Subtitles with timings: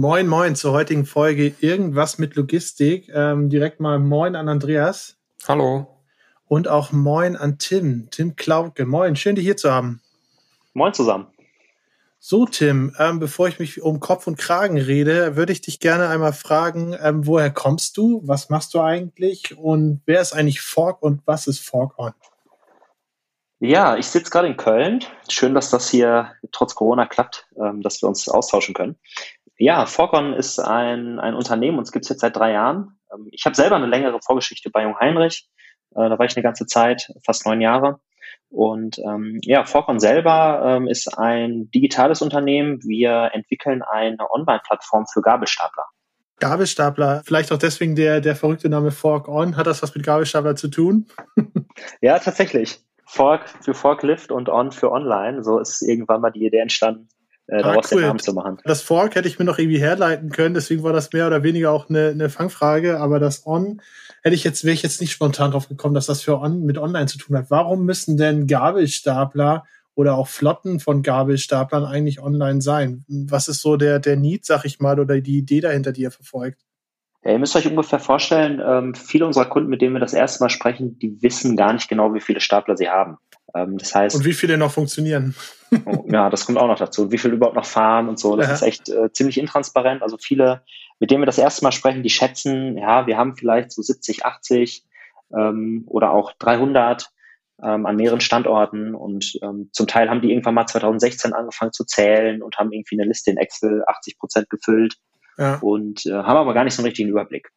[0.00, 3.10] Moin, moin zur heutigen Folge Irgendwas mit Logistik.
[3.12, 5.16] Ähm, direkt mal Moin an Andreas.
[5.48, 5.88] Hallo.
[6.46, 8.06] Und auch Moin an Tim.
[8.12, 8.86] Tim Klauke.
[8.86, 10.00] Moin, schön, dich hier zu haben.
[10.72, 11.26] Moin zusammen.
[12.20, 16.06] So, Tim, ähm, bevor ich mich um Kopf und Kragen rede, würde ich dich gerne
[16.06, 18.22] einmal fragen, ähm, woher kommst du?
[18.24, 19.58] Was machst du eigentlich?
[19.58, 22.12] Und wer ist eigentlich Fork und was ist Fork On?
[23.60, 25.04] Ja, ich sitze gerade in Köln.
[25.28, 28.96] Schön, dass das hier trotz Corona klappt, ähm, dass wir uns austauschen können.
[29.58, 32.98] Ja, Forcon ist ein, ein Unternehmen, uns gibt es jetzt seit drei Jahren.
[33.12, 35.48] Ähm, ich habe selber eine längere Vorgeschichte bei Jung Heinrich.
[35.94, 38.00] Äh, da war ich eine ganze Zeit, fast neun Jahre.
[38.50, 42.80] Und ähm, ja, Forcon selber ähm, ist ein digitales Unternehmen.
[42.84, 45.84] Wir entwickeln eine Online-Plattform für Gabelstapler.
[46.38, 49.56] Gabelstapler, vielleicht auch deswegen der, der verrückte Name Fork On.
[49.56, 51.08] Hat das was mit Gabelstapler zu tun?
[52.00, 52.78] ja, tatsächlich.
[53.04, 55.42] Fork für Forklift und On für Online.
[55.42, 57.08] So ist irgendwann mal die Idee entstanden,
[57.48, 58.00] äh, daraus ah, cool.
[58.00, 58.58] den Namen zu machen.
[58.64, 61.72] Das Fork hätte ich mir noch irgendwie herleiten können, deswegen war das mehr oder weniger
[61.72, 63.80] auch eine, eine Fangfrage, aber das On
[64.22, 66.78] hätte ich jetzt, wäre ich jetzt nicht spontan drauf gekommen, dass das für On mit
[66.78, 67.50] Online zu tun hat.
[67.50, 73.04] Warum müssen denn Gabelstapler oder auch Flotten von Gabelstaplern eigentlich online sein?
[73.08, 76.10] Was ist so der, der Need, sag ich mal, oder die Idee dahinter, die ihr
[76.10, 76.60] verfolgt?
[77.24, 80.42] Ja, ihr müsst euch ungefähr vorstellen, ähm, viele unserer Kunden, mit denen wir das erste
[80.42, 83.16] Mal sprechen, die wissen gar nicht genau, wie viele Stapler sie haben.
[83.54, 84.16] Ähm, das heißt.
[84.16, 85.34] Und wie viele noch funktionieren?
[85.84, 87.10] Oh, ja, das kommt auch noch dazu.
[87.12, 88.36] Wie viele überhaupt noch fahren und so.
[88.36, 88.54] Das ja.
[88.54, 90.02] ist echt äh, ziemlich intransparent.
[90.02, 90.62] Also viele,
[90.98, 94.24] mit denen wir das erste Mal sprechen, die schätzen, ja, wir haben vielleicht so 70,
[94.24, 94.84] 80
[95.36, 97.10] ähm, oder auch 300
[97.62, 101.84] ähm, an mehreren Standorten und ähm, zum Teil haben die irgendwann mal 2016 angefangen zu
[101.84, 104.96] zählen und haben irgendwie eine Liste in Excel 80 Prozent gefüllt
[105.36, 105.56] ja.
[105.56, 107.50] und äh, haben aber gar nicht so einen richtigen Überblick.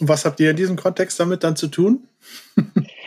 [0.00, 2.06] Und was habt ihr in diesem Kontext damit dann zu tun?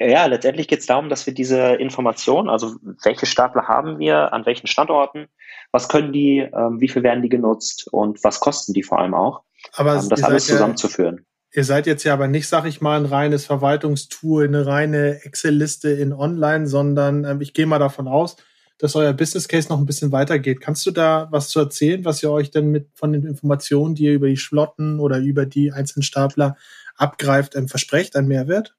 [0.00, 4.46] Ja, letztendlich geht es darum, dass wir diese Informationen, also welche Stapler haben wir, an
[4.46, 5.26] welchen Standorten,
[5.72, 9.14] was können die, ähm, wie viel werden die genutzt und was kosten die vor allem
[9.14, 9.42] auch,
[9.72, 11.26] aber ähm, das alles zusammenzuführen.
[11.52, 15.24] Ja, ihr seid jetzt ja aber nicht, sag ich mal, ein reines Verwaltungstool, eine reine
[15.24, 18.36] Excel-Liste in Online, sondern ähm, ich gehe mal davon aus,
[18.78, 20.60] dass euer Business Case noch ein bisschen weitergeht.
[20.60, 24.04] Kannst du da was zu erzählen, was ihr euch denn mit von den Informationen, die
[24.04, 26.56] ihr über die Schlotten oder über die einzelnen Stapler
[26.96, 28.76] abgreift, ähm, versprecht, ein Mehrwert?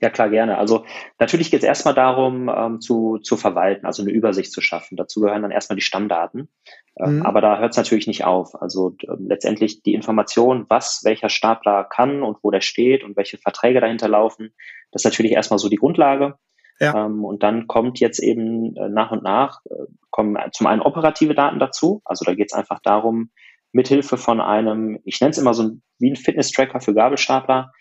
[0.00, 0.58] Ja, klar, gerne.
[0.58, 0.84] Also
[1.18, 4.96] natürlich geht es erstmal darum, ähm, zu, zu verwalten, also eine Übersicht zu schaffen.
[4.96, 6.48] Dazu gehören dann erstmal die Stammdaten.
[6.96, 7.26] Ähm, mhm.
[7.26, 8.60] Aber da hört es natürlich nicht auf.
[8.60, 13.38] Also äh, letztendlich die Information, was welcher Stapler kann und wo der steht und welche
[13.38, 14.54] Verträge dahinter laufen,
[14.92, 16.38] das ist natürlich erstmal so die Grundlage.
[16.78, 17.06] Ja.
[17.06, 21.34] Ähm, und dann kommt jetzt eben äh, nach und nach, äh, kommen zum einen operative
[21.34, 22.02] Daten dazu.
[22.04, 23.30] Also da geht es einfach darum,
[23.72, 27.72] mithilfe von einem, ich nenne es immer so wie ein Fitness-Tracker für Gabelstapler,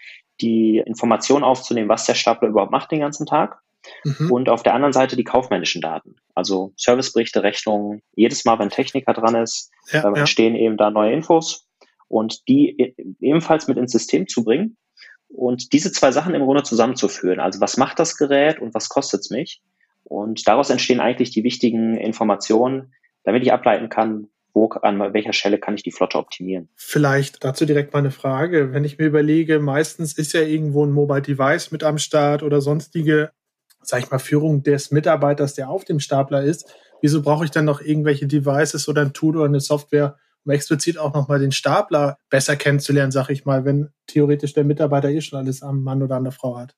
[0.42, 3.60] die Information aufzunehmen, was der Stapler überhaupt macht den ganzen Tag.
[4.04, 4.32] Mhm.
[4.32, 6.16] Und auf der anderen Seite die kaufmännischen Daten.
[6.36, 8.02] Also Serviceberichte, Rechnungen.
[8.16, 10.62] Jedes Mal, wenn Techniker dran ist, ja, äh, entstehen ja.
[10.62, 11.68] eben da neue Infos
[12.08, 14.78] und die e-, ebenfalls mit ins System zu bringen
[15.30, 17.40] und diese zwei Sachen im Grunde zusammenzuführen.
[17.40, 19.62] Also was macht das Gerät und was kostet es mich?
[20.04, 22.94] Und daraus entstehen eigentlich die wichtigen Informationen,
[23.24, 26.70] damit ich ableiten kann, wo, an welcher Stelle kann ich die Flotte optimieren?
[26.76, 28.74] Vielleicht dazu direkt mal eine Frage.
[28.74, 32.60] Wenn ich mir überlege, meistens ist ja irgendwo ein Mobile Device mit am Start oder
[32.60, 33.32] sonstige,
[33.82, 36.74] sag ich mal, Führung des Mitarbeiters, der auf dem Stapler ist.
[37.02, 40.98] Wieso brauche ich dann noch irgendwelche Devices oder ein Tool oder eine Software, um explizit
[40.98, 45.38] auch nochmal den Stapler besser kennenzulernen, sag ich mal, wenn theoretisch der Mitarbeiter eh schon
[45.38, 46.76] alles am Mann oder an der Frau hat?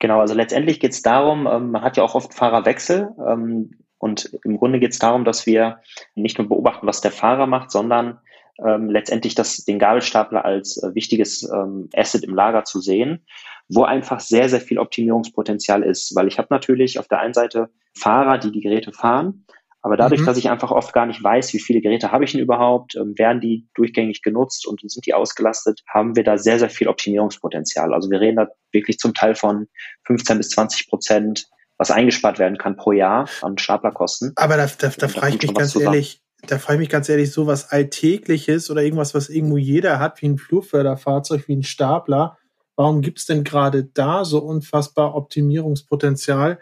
[0.00, 3.10] Genau, also letztendlich geht es darum, ähm, man hat ja auch oft Fahrerwechsel.
[4.00, 5.80] Und im Grunde geht es darum, dass wir
[6.14, 8.18] nicht nur beobachten, was der Fahrer macht, sondern
[8.66, 13.24] ähm, letztendlich das, den Gabelstapler als äh, wichtiges ähm, Asset im Lager zu sehen,
[13.68, 16.16] wo einfach sehr, sehr viel Optimierungspotenzial ist.
[16.16, 19.44] Weil ich habe natürlich auf der einen Seite Fahrer, die die Geräte fahren,
[19.82, 20.26] aber dadurch, mhm.
[20.26, 23.18] dass ich einfach oft gar nicht weiß, wie viele Geräte habe ich denn überhaupt, ähm,
[23.18, 27.94] werden die durchgängig genutzt und sind die ausgelastet, haben wir da sehr, sehr viel Optimierungspotenzial.
[27.94, 29.68] Also wir reden da wirklich zum Teil von
[30.04, 31.48] 15 bis 20 Prozent
[31.80, 34.32] was eingespart werden kann pro Jahr an Staplerkosten.
[34.36, 37.32] Aber da, da, da frage ich mich ganz ehrlich, da frage ich mich ganz ehrlich,
[37.32, 42.36] so was Alltägliches oder irgendwas, was irgendwo jeder hat, wie ein Flugförderfahrzeug, wie ein Stapler,
[42.76, 46.58] warum gibt es denn gerade da so unfassbar Optimierungspotenzial?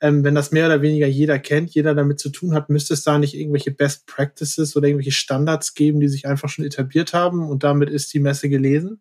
[0.00, 3.04] ähm, wenn das mehr oder weniger jeder kennt, jeder damit zu tun hat, müsste es
[3.04, 7.48] da nicht irgendwelche Best Practices oder irgendwelche Standards geben, die sich einfach schon etabliert haben
[7.48, 9.00] und damit ist die Messe gelesen?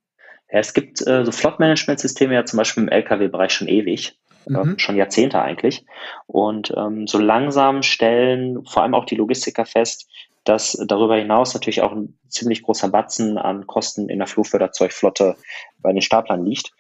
[0.52, 4.80] Ja, es gibt äh, so Flot-Management-Systeme ja zum Beispiel im LKW-Bereich schon ewig, mhm.
[4.80, 5.86] schon Jahrzehnte eigentlich.
[6.28, 10.10] Und ähm, so langsam stellen vor allem auch die Logistiker fest,
[10.44, 15.36] dass darüber hinaus natürlich auch ein ziemlich großer Batzen an Kosten in der Flugförderzeugflotte
[15.80, 16.72] bei den Staplern liegt.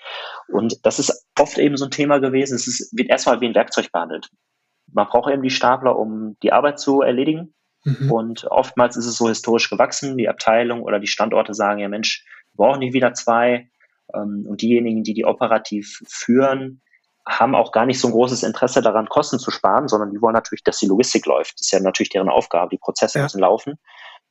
[0.47, 2.55] Und das ist oft eben so ein Thema gewesen.
[2.55, 4.29] Es ist, wird erstmal wie ein Werkzeug behandelt.
[4.91, 7.53] Man braucht eben die Stapler, um die Arbeit zu erledigen.
[7.83, 8.11] Mhm.
[8.11, 10.17] Und oftmals ist es so historisch gewachsen.
[10.17, 13.69] Die Abteilung oder die Standorte sagen, ja Mensch, wir brauchen nicht wieder zwei.
[14.13, 16.81] Ähm, und diejenigen, die die operativ führen,
[17.29, 20.33] haben auch gar nicht so ein großes Interesse daran, Kosten zu sparen, sondern die wollen
[20.33, 21.59] natürlich, dass die Logistik läuft.
[21.59, 22.69] Das ist ja natürlich deren Aufgabe.
[22.69, 23.23] Die Prozesse ja.
[23.23, 23.79] müssen laufen,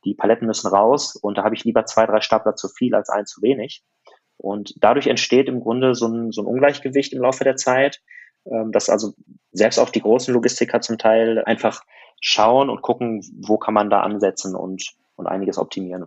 [0.03, 3.09] die Paletten müssen raus und da habe ich lieber zwei, drei Stapler zu viel als
[3.09, 3.83] ein zu wenig.
[4.37, 8.01] Und dadurch entsteht im Grunde so ein, so ein Ungleichgewicht im Laufe der Zeit,
[8.45, 9.13] ähm, dass also
[9.51, 11.81] selbst auch die großen Logistiker zum Teil einfach
[12.21, 16.05] schauen und gucken, wo kann man da ansetzen und, und einiges optimieren.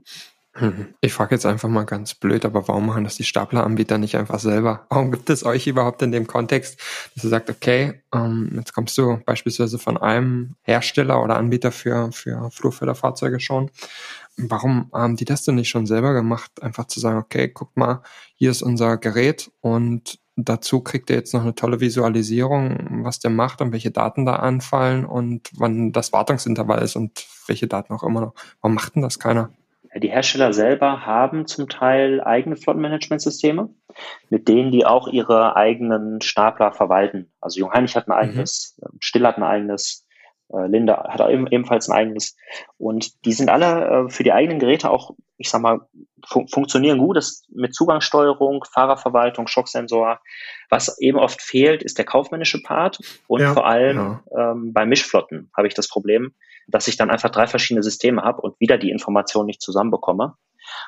[0.61, 0.95] Mhm.
[1.01, 4.39] Ich frage jetzt einfach mal ganz blöd, aber warum machen das die Stapleranbieter nicht einfach
[4.39, 4.87] selber?
[4.91, 6.79] Warum gibt es euch überhaupt in dem Kontext,
[7.15, 12.13] dass ihr sagt, okay, ähm, jetzt kommst du beispielsweise von einem Hersteller oder Anbieter für,
[12.13, 13.71] für Flurförderfahrzeuge schon.
[14.37, 16.63] Warum haben die das denn nicht schon selber gemacht?
[16.63, 18.03] Einfach zu sagen, okay, guck mal,
[18.35, 23.31] hier ist unser Gerät und dazu kriegt ihr jetzt noch eine tolle Visualisierung, was der
[23.31, 28.03] macht und welche Daten da anfallen und wann das Wartungsintervall ist und welche Daten auch
[28.03, 28.35] immer noch.
[28.61, 29.51] Warum macht denn das keiner?
[29.95, 33.69] Die Hersteller selber haben zum Teil eigene Flottenmanagementsysteme,
[34.31, 37.31] mit denen die auch ihre eigenen Stapler verwalten.
[37.41, 38.31] Also Jungheinrich hat ein mhm.
[38.31, 38.97] eigenes, mhm.
[39.01, 40.07] Still hat ein eigenes,
[40.53, 42.37] äh, Linde hat ebenfalls ein eigenes.
[42.79, 45.81] Und die sind alle äh, für die eigenen Geräte auch, ich sag mal,
[46.27, 47.19] fun funktionieren gut.
[47.19, 50.21] Das mit Zugangssteuerung, Fahrerverwaltung, Schocksensor.
[50.71, 52.99] Was eben oft fehlt, ist der kaufmännische Part.
[53.27, 54.53] Und ja, vor allem ja.
[54.53, 56.33] ähm, bei Mischflotten habe ich das Problem,
[56.69, 60.25] dass ich dann einfach drei verschiedene Systeme habe und wieder die Informationen nicht zusammenbekomme.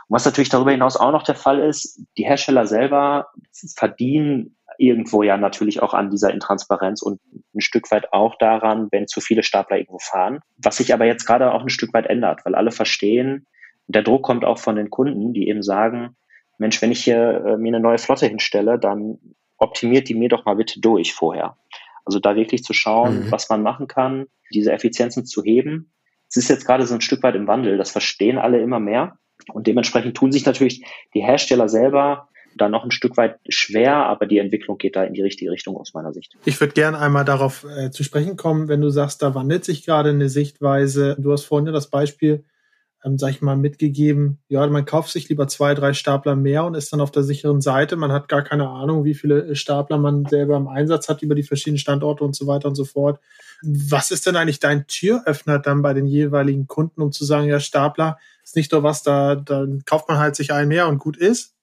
[0.08, 3.28] Und was natürlich darüber hinaus auch noch der Fall ist, die Hersteller selber
[3.76, 7.20] verdienen irgendwo ja natürlich auch an dieser Intransparenz und
[7.54, 10.40] ein Stück weit auch daran, wenn zu viele Stapler irgendwo fahren.
[10.56, 13.46] Was sich aber jetzt gerade auch ein Stück weit ändert, weil alle verstehen,
[13.86, 16.16] der Druck kommt auch von den Kunden, die eben sagen,
[16.58, 19.18] Mensch, wenn ich hier äh, mir eine neue Flotte hinstelle, dann
[19.58, 21.56] optimiert die mir doch mal bitte durch vorher.
[22.04, 23.30] Also da wirklich zu schauen, mhm.
[23.30, 25.92] was man machen kann, diese Effizienzen zu heben.
[26.28, 27.76] Es ist jetzt gerade so ein Stück weit im Wandel.
[27.78, 29.18] Das verstehen alle immer mehr.
[29.52, 30.84] Und dementsprechend tun sich natürlich
[31.14, 35.14] die Hersteller selber da noch ein Stück weit schwer, aber die Entwicklung geht da in
[35.14, 36.36] die richtige Richtung aus meiner Sicht.
[36.44, 39.84] Ich würde gerne einmal darauf äh, zu sprechen kommen, wenn du sagst, da wandelt sich
[39.84, 41.16] gerade eine Sichtweise.
[41.18, 42.44] Du hast vorhin ja das Beispiel
[43.04, 46.74] ähm, sag ich mal, mitgegeben, ja, man kauft sich lieber zwei, drei Stapler mehr und
[46.74, 47.96] ist dann auf der sicheren Seite.
[47.96, 51.34] Man hat gar keine Ahnung, wie viele äh, Stapler man selber im Einsatz hat über
[51.34, 53.20] die verschiedenen Standorte und so weiter und so fort.
[53.62, 57.60] Was ist denn eigentlich dein Türöffner dann bei den jeweiligen Kunden, um zu sagen, ja,
[57.60, 61.16] Stapler ist nicht nur was, da, dann kauft man halt sich einen mehr und gut
[61.16, 61.54] ist,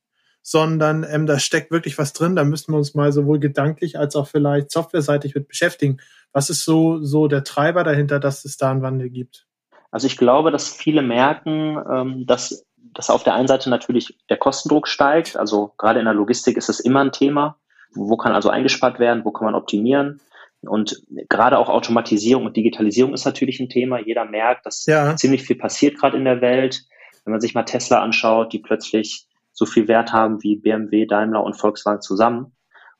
[0.43, 2.35] sondern ähm, da steckt wirklich was drin.
[2.35, 5.97] Da müssen wir uns mal sowohl gedanklich als auch vielleicht softwareseitig mit beschäftigen.
[6.33, 9.47] Was ist so, so der Treiber dahinter, dass es da einen Wandel gibt?
[9.91, 14.37] Also ich glaube, dass viele merken, ähm, dass, dass auf der einen Seite natürlich der
[14.37, 15.37] Kostendruck steigt.
[15.37, 17.57] Also gerade in der Logistik ist es immer ein Thema.
[17.93, 19.25] Wo kann also eingespart werden?
[19.25, 20.21] Wo kann man optimieren?
[20.61, 23.99] Und gerade auch Automatisierung und Digitalisierung ist natürlich ein Thema.
[23.99, 25.15] Jeder merkt, dass ja.
[25.15, 26.83] ziemlich viel passiert gerade in der Welt.
[27.25, 31.43] Wenn man sich mal Tesla anschaut, die plötzlich so viel Wert haben wie BMW, Daimler
[31.43, 32.53] und Volkswagen zusammen.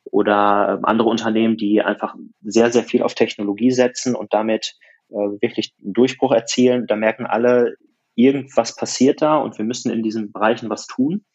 [0.03, 4.75] Oder ähm, andere Unternehmen, die einfach sehr, sehr viel auf Technologie setzen und damit
[5.11, 6.87] wirklich einen Durchbruch erzielen.
[6.87, 7.75] Da merken alle,
[8.15, 11.25] irgendwas passiert da und wir müssen in diesen Bereichen was tun.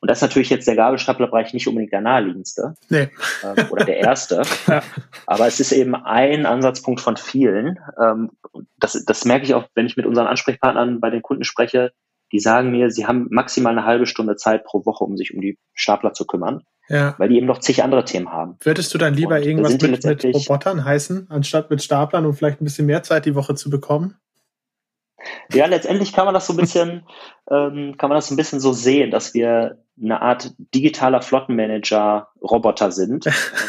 [0.00, 3.08] Und das ist natürlich jetzt der Gabelstaplerbereich nicht unbedingt der naheliegendste nee.
[3.44, 4.42] ähm, oder der erste.
[4.66, 4.82] ja.
[5.26, 7.78] Aber es ist eben ein Ansatzpunkt von vielen.
[8.00, 8.32] Ähm,
[8.78, 11.92] das, das merke ich auch, wenn ich mit unseren Ansprechpartnern bei den Kunden spreche.
[12.32, 15.40] Die sagen mir, sie haben maximal eine halbe Stunde Zeit pro Woche, um sich um
[15.40, 16.64] die Stapler zu kümmern.
[16.88, 17.14] Ja.
[17.18, 18.56] Weil die eben noch zig andere Themen haben.
[18.60, 22.60] Würdest du dann lieber und irgendwas mit, mit Robotern heißen, anstatt mit Staplern, um vielleicht
[22.60, 24.16] ein bisschen mehr Zeit die Woche zu bekommen?
[25.52, 27.06] Ja, letztendlich kann man das so ein bisschen,
[27.50, 33.24] ähm, kann man das ein bisschen so sehen, dass wir eine Art digitaler Flottenmanager-Roboter sind.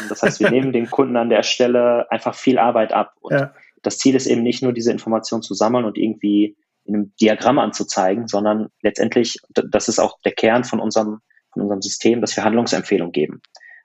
[0.08, 3.14] Das heißt, wir nehmen den Kunden an der Stelle einfach viel Arbeit ab.
[3.20, 3.54] Und ja.
[3.82, 7.58] das Ziel ist eben nicht nur, diese Information zu sammeln und irgendwie in einem Diagramm
[7.58, 11.20] anzuzeigen, sondern letztendlich, das ist auch der Kern von unserem
[11.52, 13.42] von unserem System, dass wir Handlungsempfehlungen geben.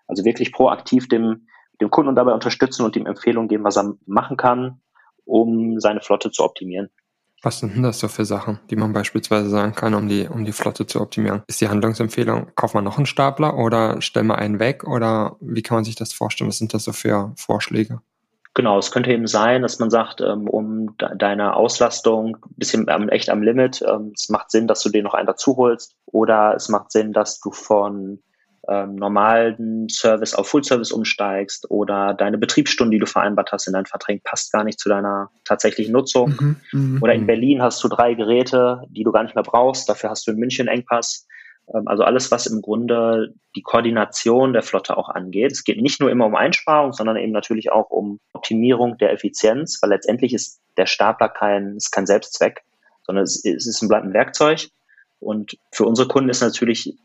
[0.07, 1.47] Also wirklich proaktiv dem,
[1.81, 4.81] dem Kunden dabei unterstützen und ihm Empfehlungen geben, was er machen kann,
[5.25, 6.89] um seine Flotte zu optimieren.
[7.41, 10.45] Was sind denn das so für Sachen, die man beispielsweise sagen kann, um die, um
[10.45, 11.43] die Flotte zu optimieren?
[11.47, 15.61] Ist die Handlungsempfehlung, kauft man noch einen Stapler oder stell mal einen weg oder wie
[15.61, 16.47] kann man sich das vorstellen?
[16.47, 17.99] Was sind das so für Vorschläge?
[18.55, 23.29] Genau, es könnte eben sein, dass man sagt, ähm, um deine Auslastung ein bisschen echt
[23.29, 26.69] am Limit, ähm, es macht Sinn, dass du dir noch einen dazu holst oder es
[26.69, 28.19] macht Sinn, dass du von
[28.69, 33.73] ähm, normalen Service auf Full Service umsteigst oder deine Betriebsstunden, die du vereinbart hast in
[33.73, 36.35] deinen Verträgen, passt gar nicht zu deiner tatsächlichen Nutzung.
[36.39, 37.27] Mhm, mh, oder in mhm.
[37.27, 40.37] Berlin hast du drei Geräte, die du gar nicht mehr brauchst, dafür hast du in
[40.37, 41.27] München Engpass.
[41.73, 45.51] Ähm, also alles, was im Grunde die Koordination der Flotte auch angeht.
[45.51, 49.79] Es geht nicht nur immer um Einsparung, sondern eben natürlich auch um Optimierung der Effizienz,
[49.81, 52.63] weil letztendlich ist der Stapler kein, ist kein Selbstzweck,
[53.05, 54.69] sondern es, ist ein, bleibt ein Werkzeug.
[55.19, 56.97] Und für unsere Kunden ist natürlich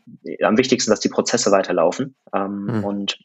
[0.43, 2.15] am wichtigsten, dass die Prozesse weiterlaufen.
[2.33, 2.83] Ähm, mhm.
[2.83, 3.19] Und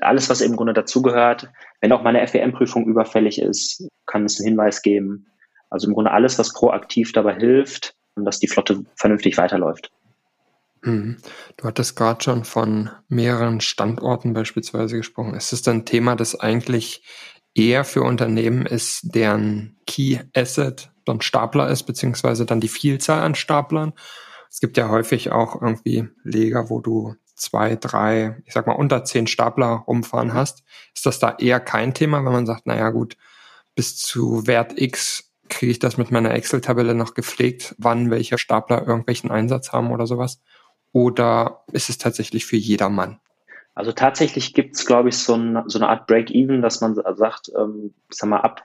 [0.00, 1.48] alles, was im Grunde dazugehört,
[1.80, 5.26] wenn auch meine FEM-Prüfung überfällig ist, kann es einen Hinweis geben.
[5.70, 9.90] Also im Grunde alles, was proaktiv dabei hilft, dass die Flotte vernünftig weiterläuft.
[10.82, 11.18] Mhm.
[11.56, 15.34] Du hattest gerade schon von mehreren Standorten beispielsweise gesprochen.
[15.34, 17.04] Ist es ein Thema, das eigentlich
[17.54, 23.34] eher für Unternehmen ist, deren Key Asset dann Stapler ist, beziehungsweise dann die Vielzahl an
[23.34, 23.92] Staplern?
[24.50, 29.04] Es gibt ja häufig auch irgendwie Leger, wo du zwei, drei, ich sag mal unter
[29.04, 30.62] zehn Stapler rumfahren hast.
[30.94, 33.16] Ist das da eher kein Thema, wenn man sagt, naja gut,
[33.74, 38.86] bis zu Wert X kriege ich das mit meiner Excel-Tabelle noch gepflegt, wann welche Stapler
[38.86, 40.40] irgendwelchen Einsatz haben oder sowas?
[40.92, 43.18] Oder ist es tatsächlich für jedermann?
[43.74, 47.50] Also tatsächlich gibt es, glaube ich, so, ein, so, eine Art Break-Even, dass man sagt,
[47.58, 48.62] ähm, ich sag mal, ab,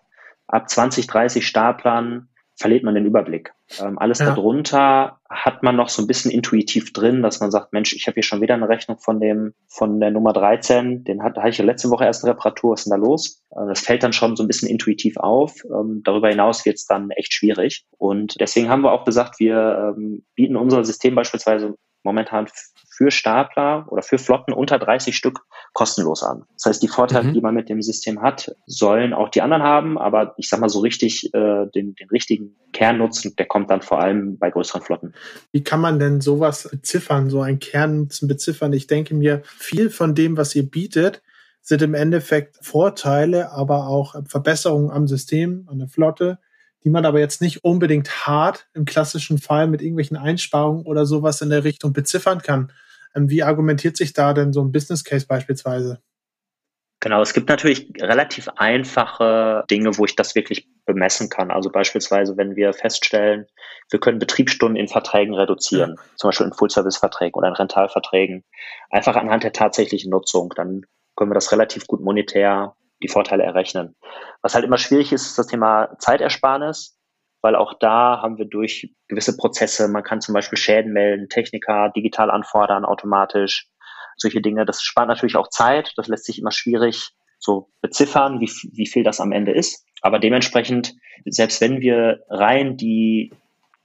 [0.47, 3.53] ab 20, 30 Startplan verliert man den Überblick.
[3.79, 4.25] Ähm, alles ja.
[4.25, 8.15] darunter hat man noch so ein bisschen intuitiv drin, dass man sagt, Mensch, ich habe
[8.15, 11.57] hier schon wieder eine Rechnung von dem, von der Nummer 13, den hat, hatte ich
[11.59, 13.43] ja letzte Woche erst eine Reparatur, was ist denn da los?
[13.51, 15.53] Äh, das fällt dann schon so ein bisschen intuitiv auf.
[15.65, 17.85] Ähm, darüber hinaus wird es dann echt schwierig.
[17.97, 22.47] Und deswegen haben wir auch gesagt, wir ähm, bieten unser System beispielsweise momentan
[22.89, 25.41] für Stapler oder für Flotten unter 30 Stück
[25.73, 26.45] kostenlos an.
[26.53, 27.33] Das heißt, die Vorteile, mhm.
[27.33, 30.69] die man mit dem System hat, sollen auch die anderen haben, aber ich sag mal
[30.69, 35.13] so richtig, äh, den, den richtigen Kernnutzen, der kommt dann vor allem bei größeren Flotten.
[35.51, 38.73] Wie kann man denn sowas beziffern, so einen Kernnutzen beziffern?
[38.73, 41.21] Ich denke mir, viel von dem, was ihr bietet,
[41.61, 46.39] sind im Endeffekt Vorteile, aber auch Verbesserungen am System, an der Flotte,
[46.83, 51.41] die man aber jetzt nicht unbedingt hart im klassischen Fall mit irgendwelchen Einsparungen oder sowas
[51.41, 52.71] in der Richtung beziffern kann.
[53.15, 56.01] Ähm, wie argumentiert sich da denn so ein Business Case beispielsweise?
[56.99, 61.51] Genau, es gibt natürlich relativ einfache Dinge, wo ich das wirklich bemessen kann.
[61.51, 63.45] Also beispielsweise, wenn wir feststellen,
[63.91, 66.03] wir können Betriebsstunden in Verträgen reduzieren, ja.
[66.15, 68.43] zum Beispiel in Full-Service-Verträgen oder in Rentalverträgen,
[68.89, 73.95] einfach anhand der tatsächlichen Nutzung, dann können wir das relativ gut monetär die Vorteile errechnen.
[74.41, 76.97] Was halt immer schwierig ist, ist das Thema Zeitersparnis,
[77.41, 81.89] weil auch da haben wir durch gewisse Prozesse, man kann zum Beispiel Schäden melden, Techniker
[81.95, 83.69] digital anfordern, automatisch,
[84.17, 84.65] solche Dinge.
[84.65, 89.03] Das spart natürlich auch Zeit, das lässt sich immer schwierig so beziffern, wie, wie viel
[89.03, 89.85] das am Ende ist.
[90.01, 93.31] Aber dementsprechend, selbst wenn wir rein die,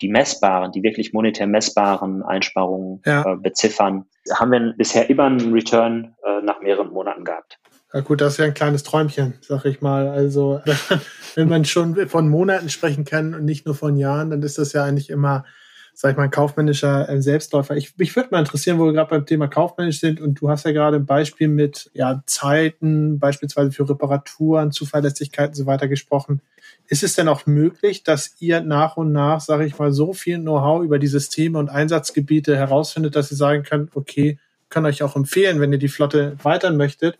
[0.00, 3.24] die messbaren, die wirklich monetär messbaren Einsparungen ja.
[3.24, 7.58] äh, beziffern, haben wir bisher immer einen Return äh, nach mehreren Monaten gehabt.
[7.94, 10.08] Ja gut, das ist ja ein kleines Träumchen, sag ich mal.
[10.08, 10.62] Also
[11.34, 14.72] wenn man schon von Monaten sprechen kann und nicht nur von Jahren, dann ist das
[14.72, 15.44] ja eigentlich immer,
[15.92, 17.76] sag ich mal, ein kaufmännischer äh, Selbstläufer.
[17.76, 20.64] Ich, mich würde mal interessieren, wo wir gerade beim Thema kaufmännisch sind und du hast
[20.64, 26.40] ja gerade ein Beispiel mit ja, Zeiten, beispielsweise für Reparaturen, Zuverlässigkeit und so weiter gesprochen.
[26.88, 30.38] Ist es denn auch möglich, dass ihr nach und nach, sage ich mal, so viel
[30.38, 34.38] Know-how über die Systeme und Einsatzgebiete herausfindet, dass ihr sagen könnt, okay,
[34.70, 37.18] kann euch auch empfehlen, wenn ihr die Flotte weitern möchtet,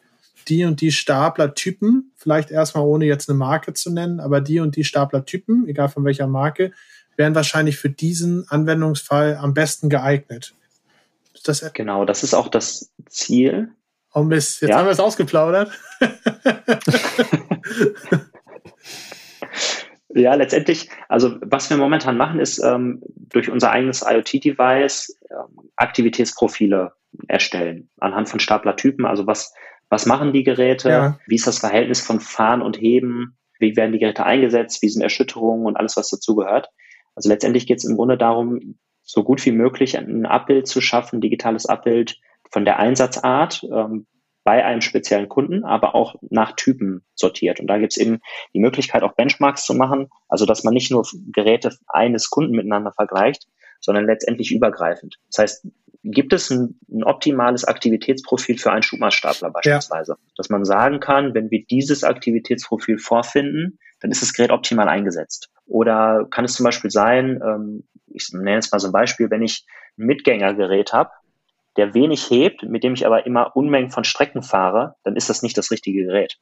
[0.49, 4.77] die und die Staplertypen, vielleicht erstmal ohne jetzt eine Marke zu nennen, aber die und
[4.77, 6.73] die Staplertypen, egal von welcher Marke,
[7.17, 10.55] wären wahrscheinlich für diesen Anwendungsfall am besten geeignet.
[11.45, 13.71] Das genau, das ist auch das Ziel.
[14.15, 14.79] Oh Mist, jetzt ja.
[14.79, 15.73] haben wir es ausgeplaudert.
[20.11, 26.93] ja, letztendlich, also was wir momentan machen, ist ähm, durch unser eigenes IoT-Device ähm, Aktivitätsprofile
[27.29, 29.07] erstellen anhand von Staplertypen.
[29.07, 29.55] Also was
[29.93, 30.89] was machen die Geräte?
[30.89, 31.19] Ja.
[31.27, 33.37] Wie ist das Verhältnis von Fahren und Heben?
[33.59, 34.81] Wie werden die Geräte eingesetzt?
[34.81, 36.71] Wie sind Erschütterungen und alles, was dazugehört?
[37.15, 41.21] Also letztendlich geht es im Grunde darum, so gut wie möglich ein Abbild zu schaffen,
[41.21, 42.19] digitales Abbild
[42.51, 44.07] von der Einsatzart ähm,
[44.45, 47.61] bei einem speziellen Kunden, aber auch nach Typen sortiert.
[47.61, 48.21] Und da gibt es eben
[48.55, 52.93] die Möglichkeit, auch Benchmarks zu machen, also dass man nicht nur Geräte eines Kunden miteinander
[52.93, 53.47] vergleicht,
[53.83, 55.19] sondern letztendlich übergreifend.
[55.29, 55.67] Das heißt,
[56.05, 60.13] gibt es ein, ein optimales Aktivitätsprofil für einen Schubmaßstapler beispielsweise?
[60.13, 60.33] Ja.
[60.37, 65.51] Dass man sagen kann, wenn wir dieses Aktivitätsprofil vorfinden, dann ist das Gerät optimal eingesetzt.
[65.67, 69.43] Oder kann es zum Beispiel sein, ähm, ich nenne jetzt mal so ein Beispiel, wenn
[69.43, 69.65] ich
[69.99, 71.11] ein Mitgängergerät habe,
[71.77, 75.43] der wenig hebt, mit dem ich aber immer Unmengen von Strecken fahre, dann ist das
[75.43, 76.39] nicht das richtige Gerät.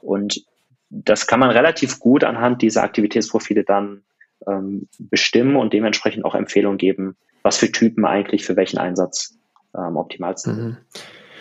[0.00, 0.44] Und
[0.88, 4.04] das kann man relativ gut anhand dieser Aktivitätsprofile dann
[4.46, 9.38] ähm, bestimmen und dementsprechend auch Empfehlungen geben, was für Typen eigentlich für welchen Einsatz
[9.72, 10.64] am optimalsten sind.
[10.64, 10.76] Mhm.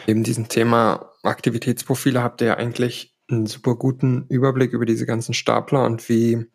[0.07, 5.33] Neben diesem Thema Aktivitätsprofile habt ihr ja eigentlich einen super guten Überblick über diese ganzen
[5.33, 6.47] Stapler und wie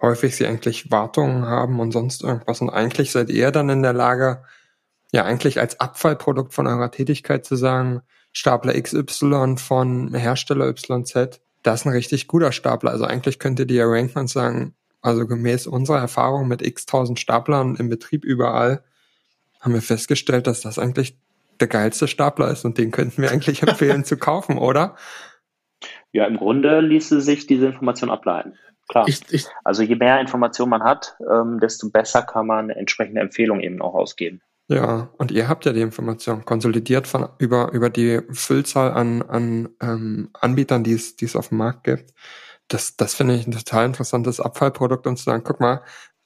[0.00, 2.60] häufig sie eigentlich Wartungen haben und sonst irgendwas.
[2.60, 4.42] Und eigentlich seid ihr dann in der Lage,
[5.12, 11.80] ja eigentlich als Abfallprodukt von eurer Tätigkeit zu sagen, Stapler XY von Hersteller YZ, das
[11.80, 12.90] ist ein richtig guter Stapler.
[12.90, 17.20] Also eigentlich könnt ihr die ranken und sagen, also gemäß unserer Erfahrung mit x tausend
[17.20, 18.82] Staplern im Betrieb überall,
[19.60, 21.18] haben wir festgestellt, dass das eigentlich
[21.60, 24.96] der geilste Stapler ist und den könnten wir eigentlich empfehlen zu kaufen, oder?
[26.12, 28.54] Ja, im Grunde ließe sich diese Information ableiten.
[28.88, 29.08] Klar.
[29.08, 33.62] Ich, ich, also je mehr Information man hat, ähm, desto besser kann man entsprechende Empfehlungen
[33.62, 34.40] eben auch ausgeben.
[34.68, 39.68] Ja, und ihr habt ja die Information konsolidiert von über, über die Füllzahl an, an
[39.80, 42.12] ähm, Anbietern, die es, die es auf dem Markt gibt.
[42.68, 45.82] Das, das finde ich ein total interessantes Abfallprodukt, um zu sagen, guck mal,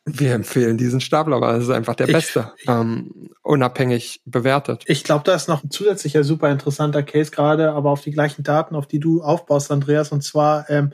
[0.06, 4.84] wir empfehlen diesen Stapler, weil es ist einfach der beste, ich, ähm, unabhängig bewertet.
[4.86, 8.44] Ich glaube, da ist noch ein zusätzlicher super interessanter Case gerade, aber auf die gleichen
[8.44, 10.92] Daten, auf die du aufbaust, Andreas, und zwar, ähm,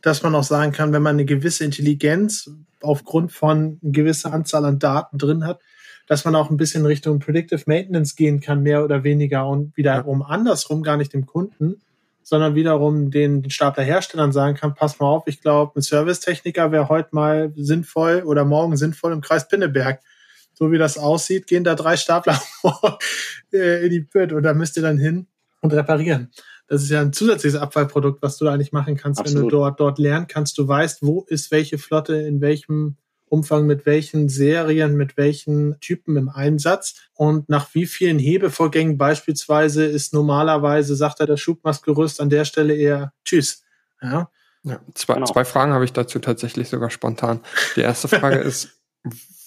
[0.00, 4.64] dass man auch sagen kann, wenn man eine gewisse Intelligenz aufgrund von einer gewisser Anzahl
[4.64, 5.60] an Daten drin hat,
[6.06, 10.20] dass man auch ein bisschen Richtung Predictive Maintenance gehen kann, mehr oder weniger und wiederum
[10.20, 10.26] ja.
[10.26, 11.80] andersrum, gar nicht dem Kunden,
[12.22, 16.88] sondern wiederum den, den Staplerherstellern sagen kann, pass mal auf, ich glaube, ein Servicetechniker wäre
[16.88, 20.00] heute mal sinnvoll oder morgen sinnvoll im Kreis Pinneberg.
[20.54, 22.40] So wie das aussieht, gehen da drei Stapler
[23.52, 25.26] äh, in die Pit und da müsst ihr dann hin
[25.60, 26.30] und reparieren.
[26.68, 29.42] Das ist ja ein zusätzliches Abfallprodukt, was du da eigentlich machen kannst, Absolut.
[29.42, 30.56] wenn du dort, dort lernen kannst.
[30.56, 32.96] Du weißt, wo ist welche Flotte in welchem
[33.32, 39.86] Umfang mit welchen Serien, mit welchen Typen im Einsatz und nach wie vielen Hebevorgängen beispielsweise
[39.86, 43.62] ist normalerweise, sagt er, das Schubmastgerüst an der Stelle eher Tschüss.
[44.02, 44.30] Ja.
[44.64, 45.26] Ja, zwei, genau.
[45.26, 47.40] zwei Fragen habe ich dazu tatsächlich sogar spontan.
[47.74, 48.68] Die erste Frage ist,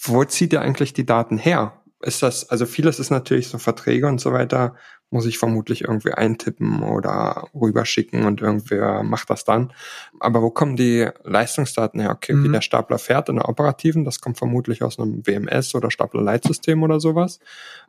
[0.02, 1.80] wo zieht ihr eigentlich die Daten her?
[2.06, 4.76] Ist das, also vieles ist natürlich so Verträge und so weiter,
[5.10, 9.72] muss ich vermutlich irgendwie eintippen oder rüberschicken und irgendwer macht das dann.
[10.20, 12.12] Aber wo kommen die Leistungsdaten her?
[12.12, 12.44] Okay, mhm.
[12.44, 16.82] wie der Stapler fährt in der operativen, das kommt vermutlich aus einem WMS oder Stapler-Leitsystem
[16.84, 17.40] oder sowas.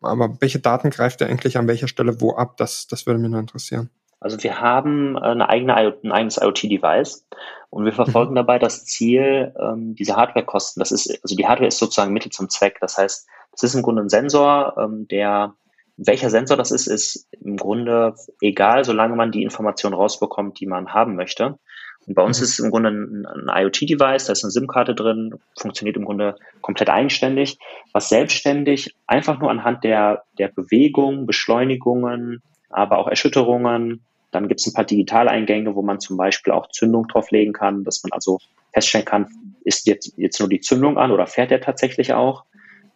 [0.02, 2.56] Aber welche Daten greift ihr eigentlich an welcher Stelle wo ab?
[2.56, 3.90] Das, das würde mich nur interessieren.
[4.20, 7.26] Also wir haben eine eigene, ein eigenes IoT-Device
[7.70, 8.36] und wir verfolgen mhm.
[8.36, 10.80] dabei das Ziel, ähm, diese Hardware-Kosten.
[10.80, 12.78] Das ist, also die Hardware ist sozusagen Mittel zum Zweck.
[12.80, 13.26] Das heißt,
[13.56, 15.54] es ist im Grunde ein Sensor, ähm, der,
[15.96, 20.92] welcher Sensor das ist, ist im Grunde egal, solange man die Information rausbekommt, die man
[20.92, 21.58] haben möchte.
[22.06, 22.44] Und bei uns mhm.
[22.44, 26.36] ist es im Grunde ein, ein IoT-Device, da ist eine SIM-Karte drin, funktioniert im Grunde
[26.60, 27.58] komplett eigenständig,
[27.92, 34.66] was selbstständig einfach nur anhand der, der Bewegung, Beschleunigungen, aber auch Erschütterungen, dann gibt es
[34.66, 38.38] ein paar Digitaleingänge, wo man zum Beispiel auch Zündung drauflegen kann, dass man also
[38.72, 39.28] feststellen kann,
[39.64, 42.44] ist jetzt, jetzt nur die Zündung an oder fährt der tatsächlich auch?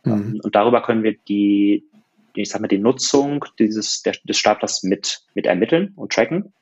[0.04, 0.40] Mhm.
[0.42, 1.84] Und darüber können wir die,
[2.34, 6.52] ich sag mal, die Nutzung dieses, der, des Staplers mit, mit ermitteln und tracken.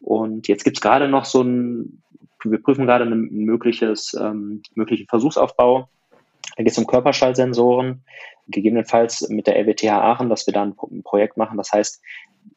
[0.00, 2.02] Und jetzt gibt's gerade noch so ein,
[2.44, 5.88] wir prüfen gerade ein mögliches, ähm, möglichen Versuchsaufbau.
[6.56, 8.02] Da geht es um Körperschallsensoren,
[8.48, 11.56] gegebenenfalls mit der LWTH Aachen, dass wir da ein, ein Projekt machen.
[11.56, 12.02] Das heißt,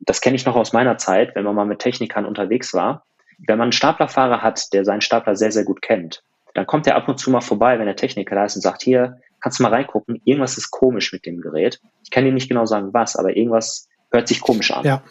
[0.02, 3.06] das kenne ich noch aus meiner Zeit, wenn man mal mit Technikern unterwegs war.
[3.40, 6.96] Wenn man einen Staplerfahrer hat, der seinen Stapler sehr, sehr gut kennt, dann kommt er
[6.96, 9.64] ab und zu mal vorbei, wenn der Techniker da ist und sagt, hier, kannst du
[9.64, 11.80] mal reingucken, irgendwas ist komisch mit dem Gerät.
[12.04, 14.86] Ich kann dir nicht genau sagen, was, aber irgendwas hört sich komisch an.
[14.86, 15.04] Ja.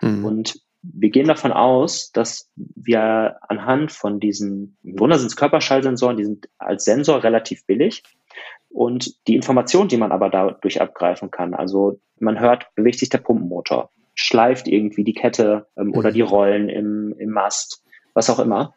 [0.00, 0.24] Mhm.
[0.24, 6.16] Und wir gehen davon aus, dass wir anhand von diesen, im Grunde sind es Körperschallsensoren,
[6.16, 8.02] die sind als Sensor relativ billig.
[8.68, 13.18] Und die Information, die man aber dadurch abgreifen kann, also man hört, bewegt sich der
[13.18, 15.94] Pumpenmotor, schleift irgendwie die Kette ähm, mhm.
[15.94, 18.74] oder die Rollen im, im Mast, was auch immer.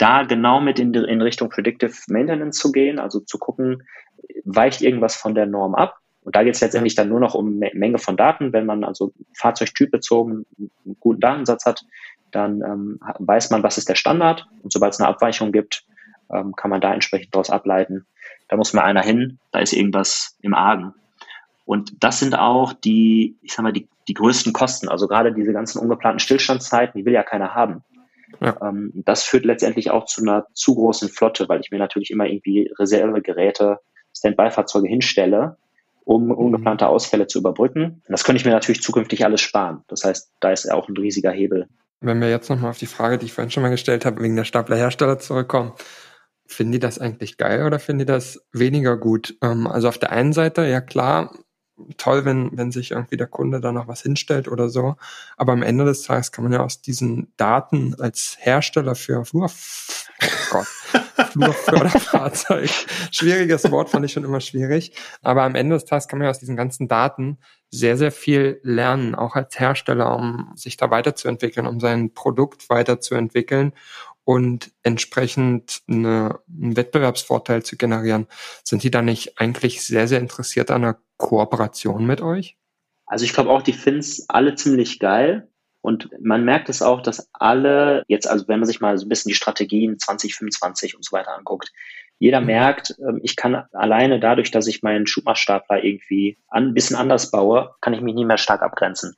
[0.00, 3.82] Da genau mit in, in Richtung Predictive Maintenance zu gehen, also zu gucken,
[4.44, 5.98] weicht irgendwas von der Norm ab.
[6.22, 8.54] Und da geht es letztendlich dann nur noch um Menge von Daten.
[8.54, 11.84] Wenn man also Fahrzeugtyp bezogen einen guten Datensatz hat,
[12.30, 14.46] dann ähm, weiß man, was ist der Standard.
[14.62, 15.84] Und sobald es eine Abweichung gibt,
[16.32, 18.06] ähm, kann man da entsprechend daraus ableiten.
[18.48, 20.94] Da muss mal einer hin, da ist irgendwas im Argen.
[21.66, 24.88] Und das sind auch die, ich sag mal, die, die größten Kosten.
[24.88, 27.84] Also gerade diese ganzen ungeplanten Stillstandszeiten, die will ja keiner haben.
[28.40, 28.56] Ja.
[28.62, 32.26] Ähm, das führt letztendlich auch zu einer zu großen Flotte, weil ich mir natürlich immer
[32.26, 33.78] irgendwie Reservegeräte,
[34.16, 35.56] Standby-Fahrzeuge hinstelle,
[36.04, 36.32] um mhm.
[36.32, 37.84] ungeplante Ausfälle zu überbrücken.
[37.84, 39.84] Und das könnte ich mir natürlich zukünftig alles sparen.
[39.88, 41.68] Das heißt, da ist auch ein riesiger Hebel.
[42.00, 44.36] Wenn wir jetzt nochmal auf die Frage, die ich vorhin schon mal gestellt habe, wegen
[44.36, 45.72] der Staplerhersteller zurückkommen,
[46.46, 49.36] finden die das eigentlich geil oder finden die das weniger gut?
[49.42, 51.32] Ähm, also auf der einen Seite, ja klar,
[51.96, 54.96] toll, wenn, wenn sich irgendwie der Kunde da noch was hinstellt oder so.
[55.36, 59.50] Aber am Ende des Tages kann man ja aus diesen Daten als Hersteller für Flur,
[59.50, 60.66] oh Gott,
[61.32, 62.70] Flurförderfahrzeug,
[63.10, 64.92] schwieriges Wort fand ich schon immer schwierig.
[65.22, 67.38] Aber am Ende des Tages kann man ja aus diesen ganzen Daten
[67.70, 73.72] sehr, sehr viel lernen, auch als Hersteller, um sich da weiterzuentwickeln, um sein Produkt weiterzuentwickeln
[74.30, 78.28] und entsprechend eine, einen Wettbewerbsvorteil zu generieren.
[78.62, 82.56] Sind die da nicht eigentlich sehr, sehr interessiert an einer Kooperation mit euch?
[83.06, 85.48] Also ich glaube auch, die finden es alle ziemlich geil.
[85.80, 89.08] Und man merkt es auch, dass alle jetzt, also wenn man sich mal so ein
[89.08, 91.72] bisschen die Strategien 2025 und so weiter anguckt,
[92.20, 92.46] jeder mhm.
[92.46, 97.74] merkt, ähm, ich kann alleine dadurch, dass ich meinen Schubmachstapler irgendwie ein bisschen anders baue,
[97.80, 99.16] kann ich mich nicht mehr stark abgrenzen.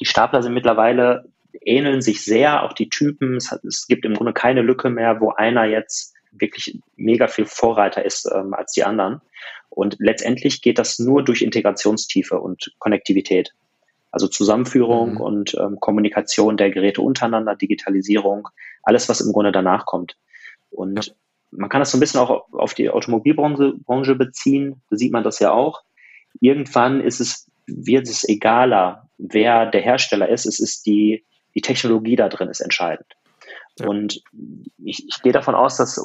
[0.00, 1.30] Die Stapler sind mittlerweile
[1.66, 3.36] ähneln sich sehr, auch die Typen.
[3.36, 7.46] Es, hat, es gibt im Grunde keine Lücke mehr, wo einer jetzt wirklich mega viel
[7.46, 9.20] Vorreiter ist ähm, als die anderen.
[9.68, 13.52] Und letztendlich geht das nur durch Integrationstiefe und Konnektivität.
[14.10, 15.20] Also Zusammenführung mhm.
[15.20, 18.48] und ähm, Kommunikation der Geräte untereinander, Digitalisierung,
[18.82, 20.16] alles, was im Grunde danach kommt.
[20.70, 21.12] Und ja.
[21.50, 24.82] man kann das so ein bisschen auch auf die Automobilbranche Branche beziehen.
[24.88, 25.82] Da sieht man das ja auch.
[26.40, 30.46] Irgendwann ist es, wird es egaler, wer der Hersteller ist.
[30.46, 31.24] Es ist die
[31.56, 33.16] die Technologie da drin ist entscheidend.
[33.78, 33.88] Ja.
[33.88, 34.22] Und
[34.84, 36.00] ich, ich gehe davon aus, dass,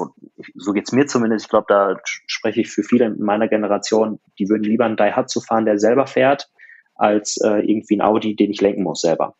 [0.56, 4.50] so geht's mir zumindest, ich glaube, da spreche ich für viele in meiner Generation, die
[4.50, 6.50] würden lieber einen Daihatsu fahren, der selber fährt,
[6.96, 9.36] als äh, irgendwie ein Audi, den ich lenken muss selber.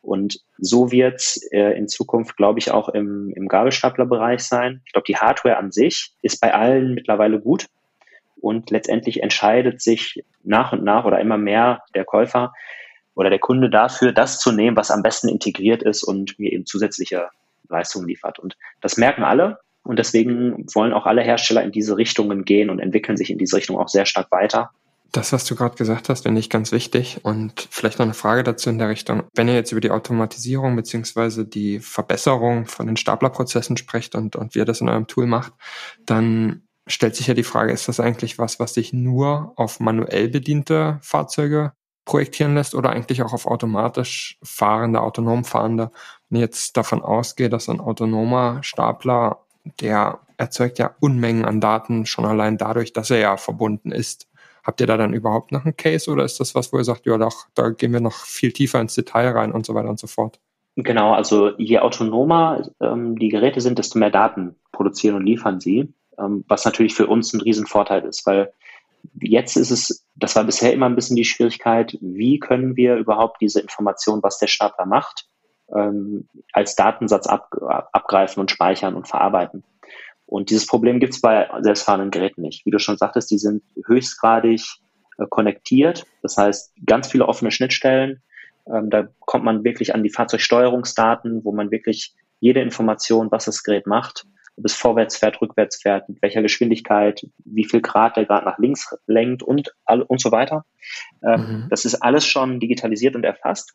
[0.00, 4.82] Und so wird's äh, in Zukunft, glaube ich, auch im, im Gabelstaplerbereich sein.
[4.84, 7.68] Ich glaube, die Hardware an sich ist bei allen mittlerweile gut.
[8.36, 12.52] Und letztendlich entscheidet sich nach und nach oder immer mehr der Käufer,
[13.14, 16.66] oder der Kunde dafür, das zu nehmen, was am besten integriert ist und mir eben
[16.66, 17.28] zusätzliche
[17.68, 18.38] Leistungen liefert.
[18.38, 19.58] Und das merken alle.
[19.82, 23.56] Und deswegen wollen auch alle Hersteller in diese Richtungen gehen und entwickeln sich in diese
[23.56, 24.70] Richtung auch sehr stark weiter.
[25.12, 27.20] Das, was du gerade gesagt hast, finde ich ganz wichtig.
[27.22, 29.24] Und vielleicht noch eine Frage dazu in der Richtung.
[29.34, 34.54] Wenn ihr jetzt über die Automatisierung beziehungsweise die Verbesserung von den Staplerprozessen sprecht und, und
[34.54, 35.52] wie ihr das in eurem Tool macht,
[36.04, 40.28] dann stellt sich ja die Frage, ist das eigentlich was, was sich nur auf manuell
[40.28, 41.72] bediente Fahrzeuge
[42.04, 45.90] projektieren lässt oder eigentlich auch auf automatisch fahrende, autonom fahrende.
[46.28, 49.38] Wenn ich jetzt davon ausgehe, dass ein autonomer Stapler,
[49.80, 54.28] der erzeugt ja Unmengen an Daten schon allein dadurch, dass er ja verbunden ist.
[54.62, 57.06] Habt ihr da dann überhaupt noch einen Case oder ist das was, wo ihr sagt,
[57.06, 59.98] ja doch, da gehen wir noch viel tiefer ins Detail rein und so weiter und
[59.98, 60.40] so fort?
[60.76, 65.92] Genau, also je autonomer ähm, die Geräte sind, desto mehr Daten produzieren und liefern sie,
[66.18, 68.52] ähm, was natürlich für uns ein Riesenvorteil ist, weil
[69.20, 73.40] Jetzt ist es, das war bisher immer ein bisschen die Schwierigkeit, wie können wir überhaupt
[73.40, 75.28] diese Information, was der Stapler macht,
[75.74, 77.50] ähm, als Datensatz ab,
[77.92, 79.64] abgreifen und speichern und verarbeiten.
[80.26, 82.64] Und dieses Problem gibt es bei selbstfahrenden Geräten nicht.
[82.64, 84.62] Wie du schon sagtest, die sind höchstgradig
[85.18, 86.06] äh, konnektiert.
[86.22, 88.22] Das heißt, ganz viele offene Schnittstellen.
[88.66, 93.62] Ähm, da kommt man wirklich an die Fahrzeugsteuerungsdaten, wo man wirklich jede Information, was das
[93.62, 98.26] Gerät macht, ob es vorwärts fährt, rückwärts fährt, mit welcher Geschwindigkeit, wie viel Grad der
[98.26, 100.64] Grad nach links lenkt und, und so weiter.
[101.22, 101.66] Ähm, mhm.
[101.70, 103.74] Das ist alles schon digitalisiert und erfasst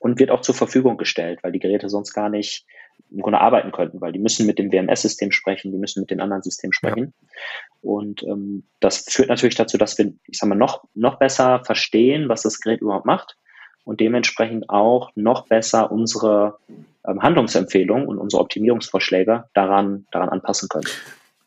[0.00, 2.66] und wird auch zur Verfügung gestellt, weil die Geräte sonst gar nicht
[3.10, 6.20] im Grunde arbeiten könnten, weil die müssen mit dem WMS-System sprechen, die müssen mit den
[6.20, 7.14] anderen Systemen sprechen.
[7.14, 7.38] Ja.
[7.82, 12.28] Und ähm, das führt natürlich dazu, dass wir, ich sag mal, noch, noch besser verstehen,
[12.28, 13.36] was das Gerät überhaupt macht
[13.88, 16.58] und dementsprechend auch noch besser unsere
[17.06, 20.86] ähm, Handlungsempfehlungen und unsere Optimierungsvorschläge daran, daran anpassen können.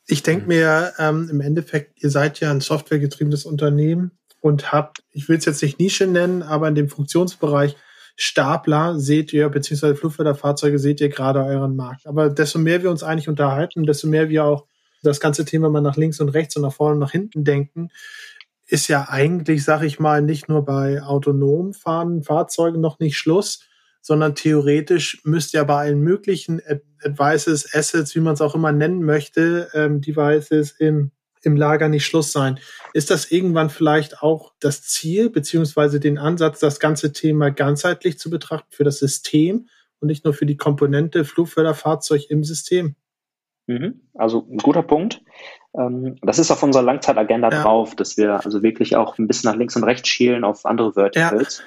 [0.08, 5.30] Ich denke mir ähm, im Endeffekt, ihr seid ja ein softwaregetriebenes Unternehmen und habt, ich
[5.30, 7.75] will es jetzt nicht Nische nennen, aber in dem Funktionsbereich
[8.15, 12.08] Stapler seht ihr, beziehungsweise Flugförderfahrzeuge seht ihr gerade euren Markt.
[12.08, 14.65] Aber desto mehr wir uns eigentlich unterhalten, desto mehr wir auch
[15.04, 17.91] das ganze Thema mal nach links und rechts und nach vorne und nach hinten denken,
[18.71, 23.67] ist ja eigentlich, sag ich mal, nicht nur bei autonom fahrenden Fahrzeugen noch nicht Schluss,
[24.01, 26.62] sondern theoretisch müsste ja bei allen möglichen
[27.03, 31.12] Advices, Assets, wie man es auch immer nennen möchte, ähm, Devices im,
[31.43, 32.60] im Lager nicht Schluss sein.
[32.93, 38.29] Ist das irgendwann vielleicht auch das Ziel beziehungsweise den Ansatz, das ganze Thema ganzheitlich zu
[38.29, 39.67] betrachten für das System
[39.99, 42.95] und nicht nur für die Komponente Flugförderfahrzeug im System?
[43.67, 44.01] Mhm.
[44.13, 45.21] Also ein guter Punkt.
[45.77, 47.63] Ähm, das ist auf unserer Langzeitagenda ja.
[47.63, 50.93] drauf, dass wir also wirklich auch ein bisschen nach links und rechts schielen auf andere
[50.93, 51.60] Verticals.
[51.60, 51.65] Ja.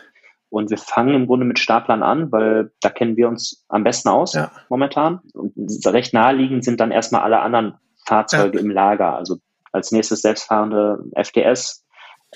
[0.51, 4.09] Und wir fangen im Grunde mit Staplern an, weil da kennen wir uns am besten
[4.09, 4.53] aus ja.
[4.69, 5.21] momentan.
[5.33, 5.53] Und
[5.87, 7.75] recht naheliegend sind dann erstmal alle anderen
[8.07, 9.17] Fahrzeuge im Lager.
[9.17, 9.39] Also
[9.73, 11.85] als nächstes selbstfahrende FDS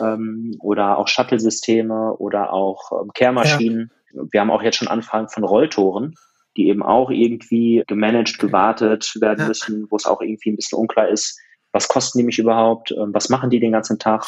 [0.01, 3.93] ähm, oder auch Shuttle-Systeme oder auch ähm, Kehrmaschinen.
[4.33, 6.15] Wir haben auch jetzt schon Anfragen von Rolltoren,
[6.57, 11.09] die eben auch irgendwie gemanagt, gewartet werden müssen, wo es auch irgendwie ein bisschen unklar
[11.09, 11.39] ist,
[11.73, 14.27] was kosten die mich überhaupt, ähm, was machen die den ganzen Tag.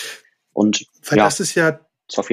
[0.53, 1.81] Und Weil ja, das ist ja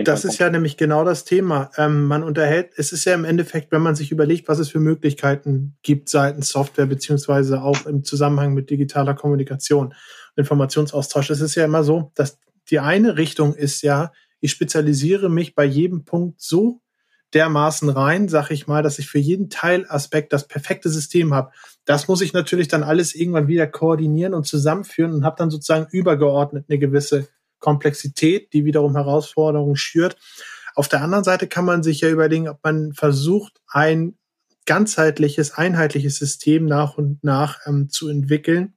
[0.04, 1.70] das ist ja nämlich genau das Thema.
[1.78, 4.80] Ähm, man unterhält, es ist ja im Endeffekt, wenn man sich überlegt, was es für
[4.80, 9.94] Möglichkeiten gibt seitens Software, beziehungsweise auch im Zusammenhang mit digitaler Kommunikation,
[10.36, 11.30] Informationsaustausch.
[11.30, 12.40] Es ist ja immer so, dass
[12.70, 16.82] die eine Richtung ist ja, ich spezialisiere mich bei jedem Punkt so
[17.34, 21.52] dermaßen rein, sag ich mal, dass ich für jeden Teilaspekt das perfekte System habe.
[21.86, 25.88] Das muss ich natürlich dann alles irgendwann wieder koordinieren und zusammenführen und habe dann sozusagen
[25.92, 27.28] übergeordnet eine gewisse
[27.60, 30.16] Komplexität, die wiederum Herausforderungen schürt.
[30.76, 34.16] Auf der anderen Seite kann man sich ja überlegen, ob man versucht, ein
[34.66, 38.76] ganzheitliches, einheitliches System nach und nach ähm, zu entwickeln,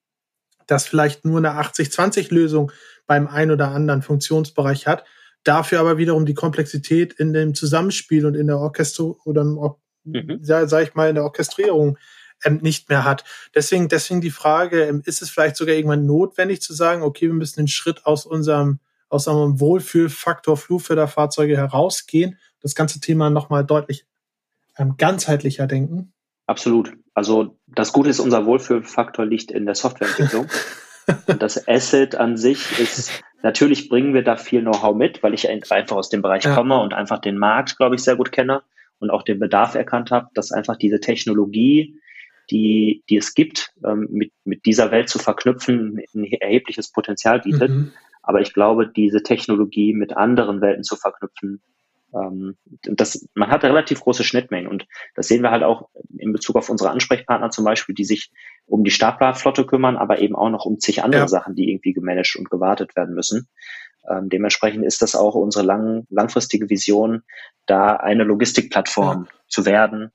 [0.67, 2.73] das vielleicht nur eine 80-20-Lösung
[3.07, 5.05] beim ein oder anderen Funktionsbereich hat,
[5.45, 9.81] dafür aber wiederum die Komplexität in dem Zusammenspiel und in der Orchester oder im Or
[10.05, 10.41] mhm.
[10.43, 11.99] ja, sag ich mal, in der Orchestrierung
[12.45, 13.25] ähm, nicht mehr hat.
[13.55, 17.35] Deswegen, deswegen die Frage, ähm, ist es vielleicht sogar irgendwann notwendig zu sagen, okay, wir
[17.35, 24.07] müssen den Schritt aus unserem, aus unserem Wohlfühlfaktor Flugförderfahrzeuge herausgehen, das ganze Thema nochmal deutlich
[24.79, 26.13] ähm, ganzheitlicher denken?
[26.47, 26.93] Absolut.
[27.15, 30.49] Also das Gute ist, unser Wohlfühlfaktor liegt in der Softwareentwicklung.
[31.27, 35.49] Und das Asset an sich ist, natürlich bringen wir da viel Know-how mit, weil ich
[35.49, 36.55] einfach aus dem Bereich ja.
[36.55, 38.63] komme und einfach den Markt, glaube ich, sehr gut kenne
[38.99, 41.99] und auch den Bedarf erkannt habe, dass einfach diese Technologie,
[42.51, 47.71] die, die es gibt, ähm, mit, mit dieser Welt zu verknüpfen, ein erhebliches Potenzial bietet.
[47.71, 47.93] Mhm.
[48.23, 51.63] Aber ich glaube, diese Technologie mit anderen Welten zu verknüpfen,
[52.15, 56.57] ähm, das, man hat relativ große Schnittmengen und das sehen wir halt auch in Bezug
[56.57, 58.31] auf unsere Ansprechpartner zum Beispiel, die sich
[58.71, 61.29] um die Staplerflotte kümmern, aber eben auch noch um zig andere ja.
[61.29, 63.49] Sachen, die irgendwie gemanagt und gewartet werden müssen.
[64.09, 67.23] Ähm, dementsprechend ist das auch unsere lang, langfristige Vision,
[67.67, 69.39] da eine Logistikplattform ja.
[69.49, 70.13] zu werden.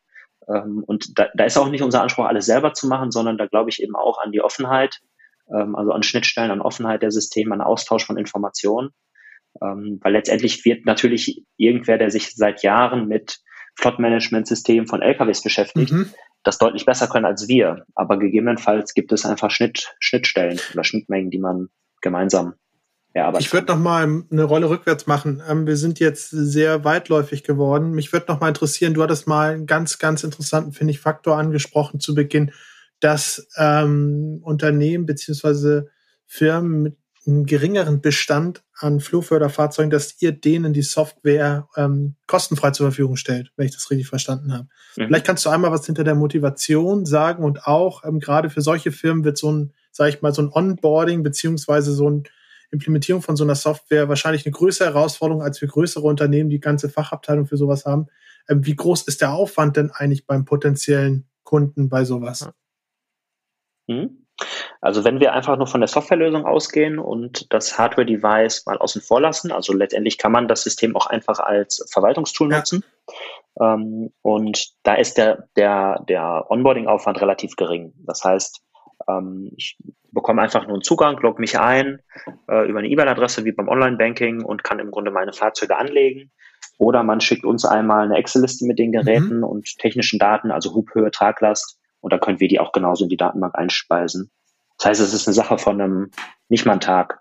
[0.48, 3.46] Ähm, und da, da ist auch nicht unser Anspruch, alles selber zu machen, sondern da
[3.46, 5.02] glaube ich eben auch an die Offenheit,
[5.54, 8.90] ähm, also an Schnittstellen, an Offenheit der Systeme, an Austausch von Informationen.
[9.62, 13.40] Ähm, weil letztendlich wird natürlich irgendwer, der sich seit Jahren mit
[13.78, 16.10] Flottenmanagement-Systemen von LKWs beschäftigt, mhm.
[16.46, 17.86] Das deutlich besser können als wir.
[17.96, 21.70] Aber gegebenenfalls gibt es einfach Schnitt, Schnittstellen oder Schnittmengen, die man
[22.02, 22.54] gemeinsam
[23.14, 23.48] erarbeitet.
[23.48, 25.42] Ich würde noch mal eine Rolle rückwärts machen.
[25.50, 27.92] Ähm, wir sind jetzt sehr weitläufig geworden.
[27.92, 31.38] Mich würde noch mal interessieren, du hattest mal einen ganz, ganz interessanten, finde ich, Faktor
[31.38, 32.52] angesprochen zu Beginn,
[33.00, 35.90] dass ähm, Unternehmen beziehungsweise
[36.28, 42.88] Firmen mit einen geringeren Bestand an Flugförderfahrzeugen, dass ihr denen die Software ähm, kostenfrei zur
[42.88, 44.68] Verfügung stellt, wenn ich das richtig verstanden habe.
[44.96, 45.08] Mhm.
[45.08, 48.92] Vielleicht kannst du einmal was hinter der Motivation sagen und auch ähm, gerade für solche
[48.92, 52.24] Firmen wird so ein, sage ich mal, so ein Onboarding beziehungsweise so ein
[52.72, 56.90] Implementierung von so einer Software wahrscheinlich eine größere Herausforderung als für größere Unternehmen, die ganze
[56.90, 58.08] Fachabteilung für sowas haben.
[58.50, 62.50] Ähm, wie groß ist der Aufwand denn eigentlich beim potenziellen Kunden bei sowas?
[63.88, 64.25] Mhm.
[64.82, 69.22] Also wenn wir einfach nur von der Softwarelösung ausgehen und das Hardware-Device mal außen vor
[69.22, 72.58] lassen, also letztendlich kann man das System auch einfach als Verwaltungstool ja.
[72.58, 72.84] nutzen.
[73.60, 77.94] Ähm, und da ist der, der, der Onboarding-Aufwand relativ gering.
[78.06, 78.62] Das heißt,
[79.08, 79.78] ähm, ich
[80.12, 82.00] bekomme einfach nur einen Zugang, logge mich ein
[82.50, 86.32] äh, über eine E-Mail-Adresse wie beim Online-Banking und kann im Grunde meine Fahrzeuge anlegen.
[86.78, 89.44] Oder man schickt uns einmal eine Excel-Liste mit den Geräten mhm.
[89.44, 93.18] und technischen Daten, also Hubhöhe, Traglast, und dann können wir die auch genauso in die
[93.18, 94.30] Datenbank einspeisen.
[94.78, 96.12] Das heißt, es ist eine Sache von einem,
[96.50, 97.20] nicht mal einen Tag.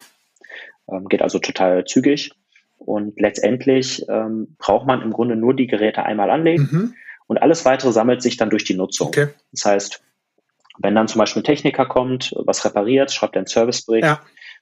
[0.87, 2.33] Ähm, geht also total zügig.
[2.77, 6.95] Und letztendlich ähm, braucht man im Grunde nur die Geräte einmal anlegen mhm.
[7.27, 9.07] und alles weitere sammelt sich dann durch die Nutzung.
[9.07, 9.29] Okay.
[9.53, 10.03] Das heißt,
[10.81, 14.21] wenn dann zum Beispiel ein Techniker kommt, was repariert, schreibt einen Servicebericht ja.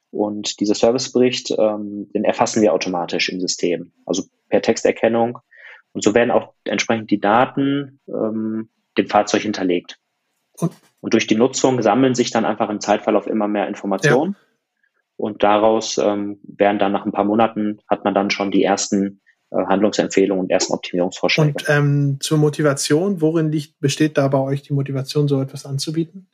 [0.09, 5.39] und dieser Servicebericht, ähm, den erfassen wir automatisch im System, also per Texterkennung.
[5.91, 9.99] Und so werden auch entsprechend die Daten ähm, dem Fahrzeug hinterlegt.
[10.59, 14.33] Und, und durch die Nutzung sammeln sich dann einfach im Zeitverlauf immer mehr Informationen.
[14.33, 14.39] Ja.
[15.15, 19.21] Und daraus ähm, werden dann nach ein paar Monaten, hat man dann schon die ersten
[19.51, 21.51] äh, Handlungsempfehlungen und ersten Optimierungsvorschläge.
[21.51, 26.27] Und ähm, zur Motivation, worin liegt, besteht da bei euch die Motivation, so etwas anzubieten?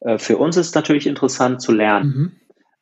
[0.00, 2.08] Äh, für uns ist es natürlich interessant zu lernen.
[2.08, 2.32] Mhm.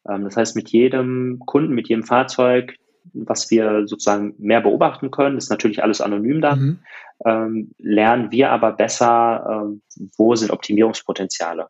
[0.09, 2.76] Ähm, das heißt, mit jedem Kunden, mit jedem Fahrzeug,
[3.12, 6.79] was wir sozusagen mehr beobachten können, ist natürlich alles anonym dann, mhm.
[7.25, 9.83] ähm, lernen wir aber besser, ähm,
[10.16, 11.69] wo sind Optimierungspotenziale.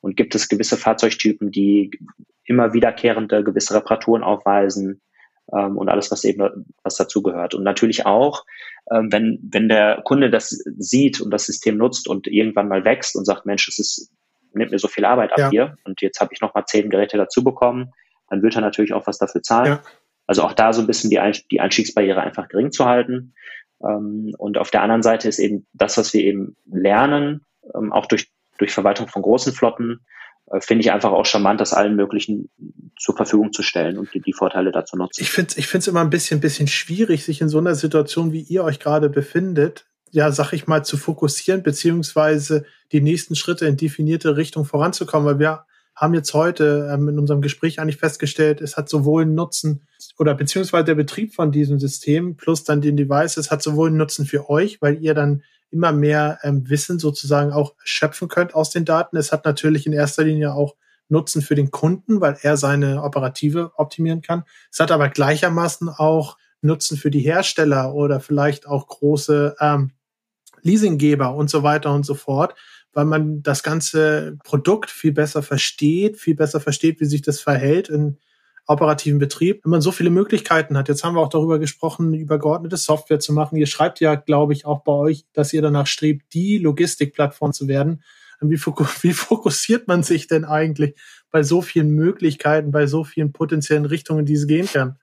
[0.00, 1.90] Und gibt es gewisse Fahrzeugtypen, die
[2.44, 5.00] immer wiederkehrende gewisse Reparaturen aufweisen
[5.52, 7.54] ähm, und alles, was eben was dazugehört.
[7.54, 8.44] Und natürlich auch,
[8.92, 13.16] ähm, wenn, wenn der Kunde das sieht und das System nutzt und irgendwann mal wächst
[13.16, 14.10] und sagt, Mensch, das ist,
[14.52, 15.50] nimmt mir so viel Arbeit ab ja.
[15.50, 17.92] hier und jetzt habe ich noch mal zehn Geräte dazu bekommen,
[18.28, 19.72] dann wird er natürlich auch was dafür zahlen.
[19.72, 19.82] Ja.
[20.26, 23.34] Also auch da so ein bisschen die, Einstiegsbarriere einfach gering zu halten.
[23.82, 27.42] Ähm, und auf der anderen Seite ist eben das, was wir eben lernen,
[27.74, 30.00] ähm, auch durch, durch Verwaltung von großen Flotten,
[30.50, 32.50] äh, finde ich einfach auch charmant, das allen möglichen
[32.98, 35.22] zur Verfügung zu stellen und die, die Vorteile dazu nutzen.
[35.22, 38.42] Ich finde es ich immer ein bisschen, bisschen schwierig, sich in so einer Situation, wie
[38.42, 43.76] ihr euch gerade befindet, ja, sag ich mal, zu fokussieren, beziehungsweise die nächsten Schritte in
[43.76, 48.76] definierte Richtung voranzukommen, weil wir haben jetzt heute ähm, in unserem Gespräch eigentlich festgestellt, es
[48.76, 49.86] hat sowohl einen Nutzen
[50.18, 54.26] oder beziehungsweise der Betrieb von diesem System plus dann den Devices hat sowohl einen Nutzen
[54.26, 58.84] für euch, weil ihr dann immer mehr ähm, Wissen sozusagen auch schöpfen könnt aus den
[58.84, 59.16] Daten.
[59.16, 60.76] Es hat natürlich in erster Linie auch
[61.08, 64.44] Nutzen für den Kunden, weil er seine Operative optimieren kann.
[64.70, 69.92] Es hat aber gleichermaßen auch Nutzen für die Hersteller oder vielleicht auch große ähm,
[70.62, 72.54] Leasinggeber und so weiter und so fort,
[72.96, 77.90] weil man das ganze Produkt viel besser versteht, viel besser versteht, wie sich das verhält
[77.90, 78.16] in
[78.66, 80.88] operativen Betrieb, wenn man so viele Möglichkeiten hat.
[80.88, 83.56] Jetzt haben wir auch darüber gesprochen, übergeordnete Software zu machen.
[83.56, 87.68] Ihr schreibt ja, glaube ich, auch bei euch, dass ihr danach strebt, die Logistikplattform zu
[87.68, 88.02] werden.
[88.40, 88.56] Wie,
[89.02, 90.94] wie fokussiert man sich denn eigentlich
[91.30, 94.96] bei so vielen Möglichkeiten, bei so vielen potenziellen Richtungen, die es gehen kann?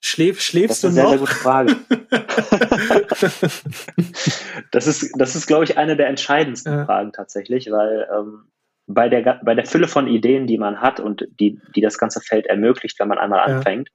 [0.00, 1.26] Schläf, schläfst das ist du eine noch?
[1.26, 1.76] Sehr, sehr gute Frage.
[4.70, 6.84] das ist, das ist, glaube ich, eine der entscheidendsten ja.
[6.84, 8.50] Fragen tatsächlich, weil ähm,
[8.86, 12.20] bei der, bei der Fülle von Ideen, die man hat und die, die das ganze
[12.20, 13.56] Feld ermöglicht, wenn man einmal ja.
[13.56, 13.90] anfängt,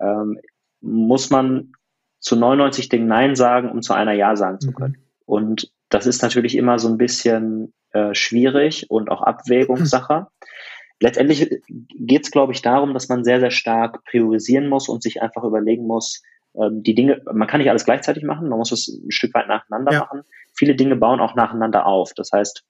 [0.00, 0.38] ähm,
[0.80, 1.72] muss man
[2.20, 4.74] zu 99 Dingen Nein sagen, um zu einer Ja sagen zu mhm.
[4.74, 4.96] können.
[4.98, 5.04] Mhm.
[5.26, 10.20] Und das ist natürlich immer so ein bisschen äh, schwierig und auch Abwägungssache.
[10.20, 10.26] Mhm.
[11.00, 15.22] Letztendlich geht es, glaube ich, darum, dass man sehr, sehr stark priorisieren muss und sich
[15.22, 16.22] einfach überlegen muss,
[16.56, 19.48] ähm, die Dinge, man kann nicht alles gleichzeitig machen, man muss es ein Stück weit
[19.48, 20.00] nacheinander ja.
[20.00, 20.22] machen.
[20.56, 22.12] Viele Dinge bauen auch nacheinander auf.
[22.14, 22.64] Das heißt,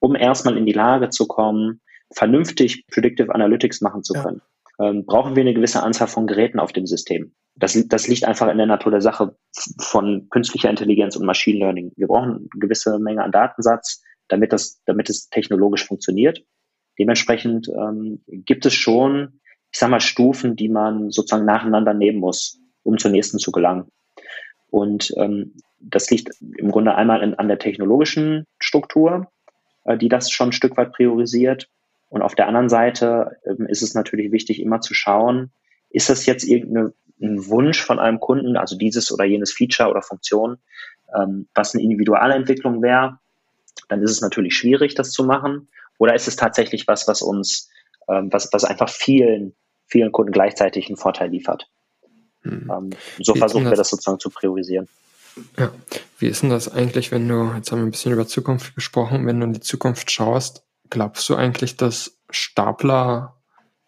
[0.00, 1.80] um erstmal in die Lage zu kommen,
[2.12, 4.42] vernünftig Predictive Analytics machen zu können,
[4.78, 4.90] ja.
[4.90, 7.34] ähm, brauchen wir eine gewisse Anzahl von Geräten auf dem System.
[7.54, 9.34] Das, das liegt einfach in der Natur der Sache
[9.80, 11.90] von künstlicher Intelligenz und Machine Learning.
[11.96, 16.44] Wir brauchen eine gewisse Menge an Datensatz, damit das, damit es technologisch funktioniert.
[16.98, 19.40] Dementsprechend ähm, gibt es schon,
[19.72, 23.90] ich sag mal, Stufen, die man sozusagen nacheinander nehmen muss, um zur nächsten zu gelangen.
[24.70, 29.28] Und ähm, das liegt im Grunde einmal in, an der technologischen Struktur,
[29.84, 31.68] äh, die das schon ein Stück weit priorisiert.
[32.08, 35.50] Und auf der anderen Seite ähm, ist es natürlich wichtig, immer zu schauen,
[35.90, 40.58] ist das jetzt irgendein Wunsch von einem Kunden, also dieses oder jenes Feature oder Funktion,
[41.16, 43.18] ähm, was eine individuelle Entwicklung wäre,
[43.88, 45.68] dann ist es natürlich schwierig, das zu machen.
[45.98, 47.68] Oder ist es tatsächlich was, was uns,
[48.08, 49.54] ähm, was, was einfach vielen,
[49.86, 51.68] vielen Kunden gleichzeitig einen Vorteil liefert?
[52.42, 52.70] Hm.
[52.70, 54.88] Ähm, so Wie versuchen wir das sozusagen zu priorisieren.
[55.58, 55.70] Ja.
[56.18, 59.26] Wie ist denn das eigentlich, wenn du, jetzt haben wir ein bisschen über Zukunft gesprochen,
[59.26, 63.36] wenn du in die Zukunft schaust, glaubst du eigentlich, dass Stapler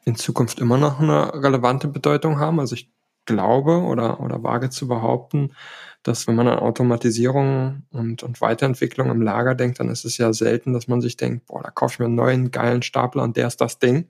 [0.05, 2.61] in Zukunft immer noch eine relevante Bedeutung haben?
[2.61, 2.91] Also ich
[3.25, 5.55] glaube oder, oder wage zu behaupten,
[6.03, 10.33] dass wenn man an Automatisierung und, und Weiterentwicklung im Lager denkt, dann ist es ja
[10.33, 13.37] selten, dass man sich denkt, boah, da kaufe ich mir einen neuen geilen Stapler und
[13.37, 14.07] der ist das Ding,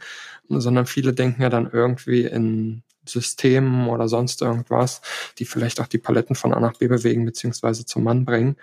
[0.48, 5.00] sondern viele denken ja dann irgendwie in Systemen oder sonst irgendwas,
[5.38, 8.56] die vielleicht auch die Paletten von A nach B bewegen beziehungsweise zum Mann bringen.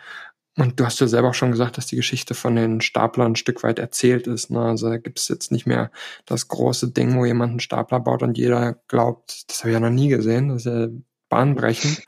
[0.58, 3.36] Und du hast ja selber auch schon gesagt, dass die Geschichte von den Staplern ein
[3.36, 4.52] Stück weit erzählt ist.
[4.52, 4.62] Ne?
[4.62, 5.92] Also da gibt es jetzt nicht mehr
[6.26, 9.80] das große Ding, wo jemand einen Stapler baut und jeder glaubt, das habe ich ja
[9.82, 10.88] noch nie gesehen, das ist ja
[11.30, 12.04] bahnbrechend.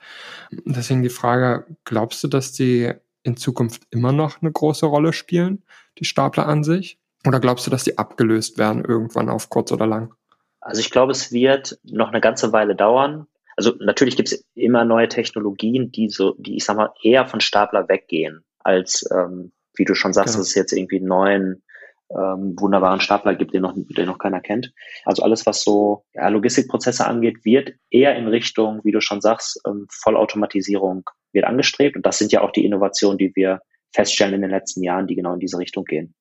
[0.51, 5.63] Deswegen die Frage, glaubst du, dass die in Zukunft immer noch eine große Rolle spielen,
[5.97, 6.99] die Stapler an sich?
[7.25, 10.13] Oder glaubst du, dass die abgelöst werden irgendwann auf kurz oder lang?
[10.61, 13.27] Also ich glaube, es wird noch eine ganze Weile dauern.
[13.55, 17.41] Also natürlich gibt es immer neue Technologien, die so, die ich sag mal eher von
[17.41, 20.41] Stapler weggehen, als ähm, wie du schon sagst, genau.
[20.41, 21.63] dass es jetzt irgendwie einen neuen
[22.09, 24.73] ähm, wunderbaren Stapler gibt, den noch, den noch keiner kennt.
[25.05, 29.59] Also alles, was so ja, Logistikprozesse angeht, wird eher in Richtung, wie du schon sagst,
[29.67, 31.95] ähm, Vollautomatisierung wird angestrebt.
[31.95, 33.61] Und das sind ja auch die Innovationen, die wir
[33.93, 36.13] feststellen in den letzten Jahren, die genau in diese Richtung gehen.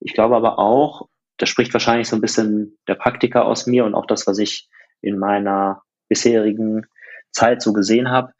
[0.00, 3.94] Ich glaube aber auch, das spricht wahrscheinlich so ein bisschen der Praktiker aus mir und
[3.94, 4.68] auch das, was ich
[5.00, 6.86] in meiner bisherigen
[7.32, 8.32] Zeit so gesehen habe,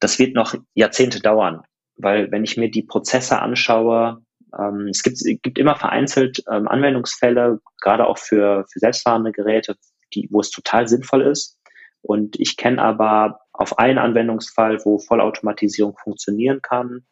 [0.00, 1.62] das wird noch Jahrzehnte dauern.
[1.96, 4.22] Weil wenn ich mir die Prozesse anschaue,
[4.58, 9.76] ähm, es, gibt, gibt immer vereinzelt ähm, Anwendungsfälle, gerade auch für, für selbstfahrende Geräte,
[10.14, 11.58] die, wo es total sinnvoll ist.
[12.02, 17.04] Und ich kenne aber auf einen Anwendungsfall, wo Vollautomatisierung funktionieren kann,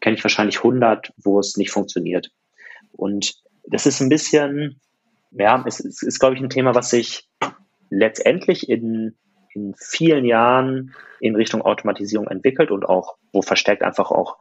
[0.00, 2.30] kenne ich wahrscheinlich 100, wo es nicht funktioniert.
[2.92, 3.34] Und
[3.68, 4.80] das ist ein bisschen,
[5.32, 7.28] ja, es, es ist, glaube ich, ein Thema, was sich
[7.90, 9.16] letztendlich in,
[9.52, 14.36] in vielen Jahren in Richtung Automatisierung entwickelt und auch, wo verstärkt einfach auch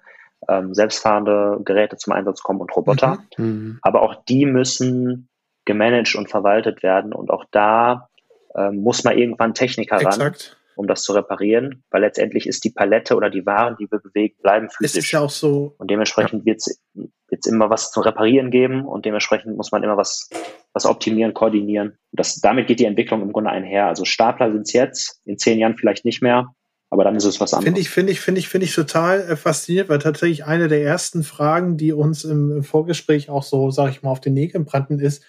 [0.49, 3.19] ähm, selbstfahrende Geräte zum Einsatz kommen und Roboter.
[3.37, 3.45] Mhm.
[3.45, 3.79] mhm.
[3.81, 5.29] Aber auch die müssen
[5.65, 7.13] gemanagt und verwaltet werden.
[7.13, 8.09] Und auch da
[8.55, 10.19] ähm, muss man irgendwann Techniker Exakt.
[10.19, 10.33] ran,
[10.75, 14.35] um das zu reparieren, weil letztendlich ist die Palette oder die Waren, die wir bewegen,
[14.41, 14.97] bleiben physisch.
[14.97, 15.73] Es ist ja auch so.
[15.77, 16.53] Und dementsprechend ja.
[16.53, 16.61] wird
[17.31, 20.29] es immer was zu reparieren geben und dementsprechend muss man immer was
[20.75, 21.97] was optimieren, koordinieren.
[22.11, 23.87] Das, damit geht die Entwicklung im Grunde einher.
[23.87, 26.53] Also Stapler sind es jetzt, in zehn Jahren vielleicht nicht mehr,
[26.95, 27.65] aber dann ist es was anderes.
[27.65, 30.81] Finde ich, finde ich, finde ich, finde ich total äh, faszinierend, weil tatsächlich eine der
[30.81, 34.63] ersten Fragen, die uns im, im Vorgespräch auch so, sage ich mal, auf den Nägeln
[34.63, 35.21] brannten, ist,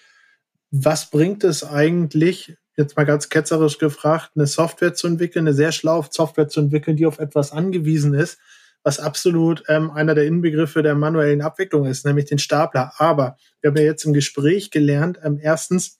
[0.71, 5.73] was bringt es eigentlich, jetzt mal ganz ketzerisch gefragt, eine Software zu entwickeln, eine sehr
[5.73, 8.37] schlaue Software zu entwickeln, die auf etwas angewiesen ist,
[8.83, 12.93] was absolut ähm, einer der Inbegriffe der manuellen Abwicklung ist, nämlich den Stapler.
[12.97, 15.99] Aber wir haben ja jetzt im Gespräch gelernt, ähm, erstens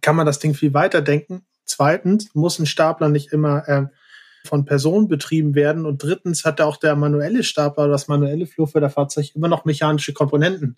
[0.00, 1.46] kann man das Ding viel weiter denken.
[1.64, 3.90] Zweitens muss ein Stapler nicht immer ähm,
[4.48, 5.86] von Personen betrieben werden.
[5.86, 10.76] Und drittens hat auch der manuelle Stapler, das manuelle Flurförderfahrzeug immer noch mechanische Komponenten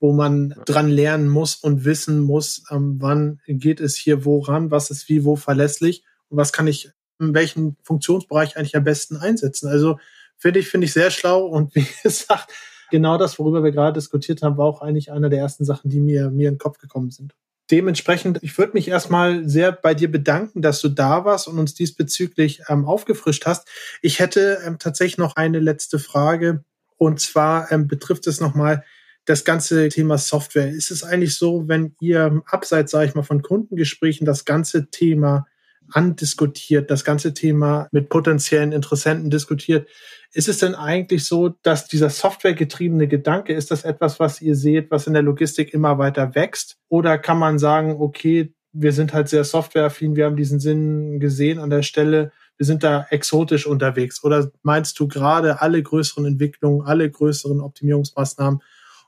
[0.00, 4.90] wo man dran lernen muss und wissen muss, ähm, wann geht es hier woran, was
[4.90, 6.90] ist wie wo verlässlich und was kann ich
[7.20, 9.68] in welchem Funktionsbereich eigentlich am besten einsetzen.
[9.68, 9.98] Also
[10.36, 12.52] finde ich, finde ich sehr schlau und wie gesagt,
[12.90, 16.00] genau das, worüber wir gerade diskutiert haben, war auch eigentlich einer der ersten Sachen, die
[16.00, 17.34] mir, mir in den Kopf gekommen sind.
[17.70, 21.74] Dementsprechend, ich würde mich erstmal sehr bei dir bedanken, dass du da warst und uns
[21.74, 23.68] diesbezüglich ähm, aufgefrischt hast.
[24.00, 26.64] Ich hätte ähm, tatsächlich noch eine letzte Frage
[26.96, 28.84] und zwar ähm, betrifft es nochmal
[29.26, 30.70] das ganze Thema Software.
[30.70, 35.46] Ist es eigentlich so, wenn ihr abseits, sage ich mal, von Kundengesprächen das ganze Thema
[35.92, 39.88] andiskutiert, das ganze Thema mit potenziellen Interessenten diskutiert,
[40.32, 44.90] ist es denn eigentlich so, dass dieser softwaregetriebene Gedanke, ist das etwas, was ihr seht,
[44.90, 46.76] was in der Logistik immer weiter wächst?
[46.88, 51.58] Oder kann man sagen, okay, wir sind halt sehr softwareaffin, wir haben diesen Sinn gesehen
[51.58, 54.22] an der Stelle, wir sind da exotisch unterwegs?
[54.22, 58.60] Oder meinst du gerade alle größeren Entwicklungen, alle größeren Optimierungsmaßnahmen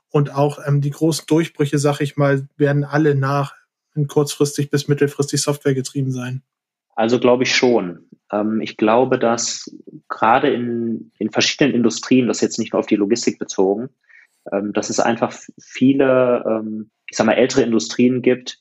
[0.09, 3.53] und auch ähm, die großen Durchbrüche, sag ich mal, werden alle nach
[4.07, 6.43] kurzfristig bis mittelfristig Software getrieben sein?
[7.01, 8.07] Also glaube ich schon.
[8.31, 9.75] Ähm, ich glaube, dass
[10.07, 13.89] gerade in, in verschiedenen Industrien, das jetzt nicht nur auf die Logistik bezogen,
[14.51, 18.59] ähm, dass es einfach viele, ähm, ich sag mal, ältere Industrien gibt,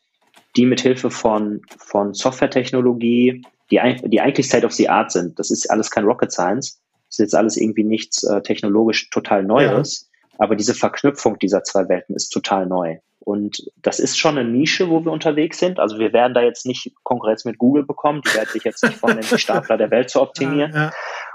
[0.57, 5.39] die mit Hilfe von, von Softwaretechnologie, die, die eigentlich State of the Art sind.
[5.39, 6.81] Das ist alles kein Rocket Science.
[7.09, 10.10] Das ist jetzt alles irgendwie nichts äh, technologisch total Neues.
[10.41, 12.97] Aber diese Verknüpfung dieser zwei Welten ist total neu.
[13.19, 15.79] Und das ist schon eine Nische, wo wir unterwegs sind.
[15.79, 18.23] Also wir werden da jetzt nicht Konkurrenz mit Google bekommen.
[18.25, 20.73] Die werden sich jetzt nicht vornehmen, die Stapler der Welt zu optimieren.
[20.73, 20.93] Ja, ja.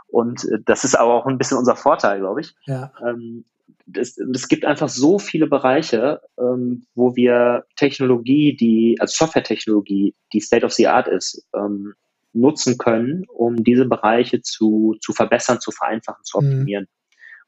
[0.08, 2.56] Und äh, das ist aber auch ein bisschen unser Vorteil, glaube ich.
[2.66, 2.92] Ja.
[3.08, 3.46] Ähm,
[3.94, 10.40] es, es gibt einfach so viele Bereiche, ähm, wo wir Technologie, die, also Software-Technologie, die
[10.40, 11.94] State of the Art ist, ähm,
[12.34, 16.48] nutzen können, um diese Bereiche zu, zu verbessern, zu vereinfachen, zu mhm.
[16.48, 16.84] optimieren.
[16.86, 17.05] Mhm.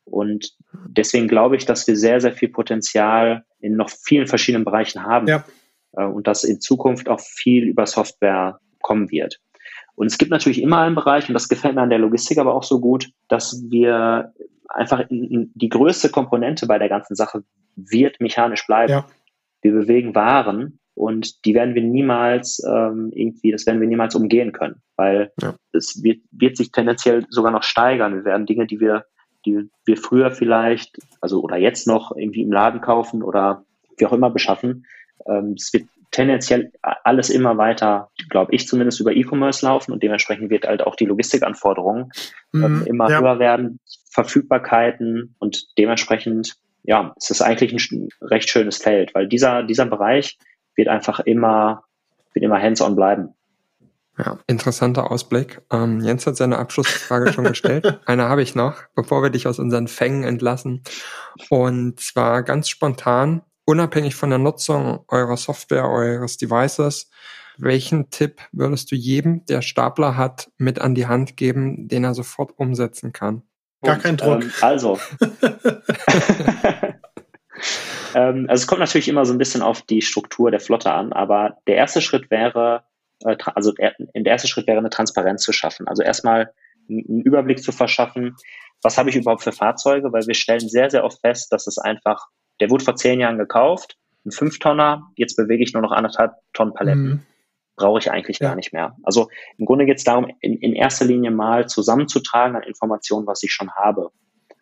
[0.10, 0.56] Und
[0.88, 5.28] deswegen glaube ich, dass wir sehr, sehr viel Potenzial in noch vielen verschiedenen Bereichen haben.
[5.28, 5.44] Ja.
[5.94, 9.40] Äh, und dass in Zukunft auch viel über Software kommen wird.
[9.96, 12.54] Und es gibt natürlich immer einen Bereich, und das gefällt mir an der Logistik aber
[12.54, 14.32] auch so gut, dass wir
[14.70, 17.44] einfach die größte Komponente bei der ganzen Sache
[17.76, 18.92] wird mechanisch bleiben.
[18.92, 19.08] Ja.
[19.62, 24.52] Wir bewegen Waren und die werden wir niemals ähm, irgendwie, das werden wir niemals umgehen
[24.52, 25.56] können, weil ja.
[25.74, 28.16] es wird, wird sich tendenziell sogar noch steigern.
[28.16, 29.06] Wir werden Dinge, die wir
[29.48, 33.64] die wir früher vielleicht, also oder jetzt noch irgendwie im Laden kaufen oder
[33.98, 34.86] wie auch immer beschaffen.
[35.28, 40.50] Ähm, es wird tendenziell alles immer weiter, glaube ich zumindest, über E-Commerce laufen und dementsprechend
[40.50, 42.12] wird halt auch die Logistikanforderungen
[42.54, 43.20] ähm, mhm, immer ja.
[43.20, 43.80] höher werden,
[44.12, 50.38] Verfügbarkeiten und dementsprechend, ja, es ist eigentlich ein recht schönes Feld, weil dieser, dieser Bereich
[50.76, 51.84] wird einfach immer,
[52.34, 53.34] wird immer hands-on bleiben.
[54.18, 55.62] Ja, interessanter Ausblick.
[55.72, 58.00] Ähm, Jens hat seine Abschlussfrage schon gestellt.
[58.08, 60.82] Eine habe ich noch, bevor wir dich aus unseren Fängen entlassen.
[61.50, 67.12] Und zwar ganz spontan, unabhängig von der Nutzung eurer Software, eures Devices,
[67.60, 72.16] welchen Tipp würdest du jedem, der Stapler hat, mit an die Hand geben, den er
[72.16, 73.44] sofort umsetzen kann?
[73.84, 74.42] Gar kein Druck.
[74.42, 75.00] Ähm, also.
[78.16, 81.14] ähm, also es kommt natürlich immer so ein bisschen auf die Struktur der Flotte an,
[81.14, 82.84] aber der erste Schritt wäre,
[83.24, 85.88] also der erste Schritt wäre eine Transparenz zu schaffen.
[85.88, 86.54] Also erstmal
[86.90, 88.36] einen Überblick zu verschaffen,
[88.82, 91.78] was habe ich überhaupt für Fahrzeuge, weil wir stellen sehr, sehr oft fest, dass es
[91.78, 92.28] einfach,
[92.60, 96.74] der wurde vor zehn Jahren gekauft, ein Fünftonner, jetzt bewege ich nur noch anderthalb Tonnen
[96.74, 97.04] Paletten.
[97.04, 97.24] Mhm.
[97.76, 98.50] Brauche ich eigentlich ja.
[98.50, 98.96] gar nicht mehr.
[99.04, 103.44] Also im Grunde geht es darum, in, in erster Linie mal zusammenzutragen an Informationen, was
[103.44, 104.10] ich schon habe.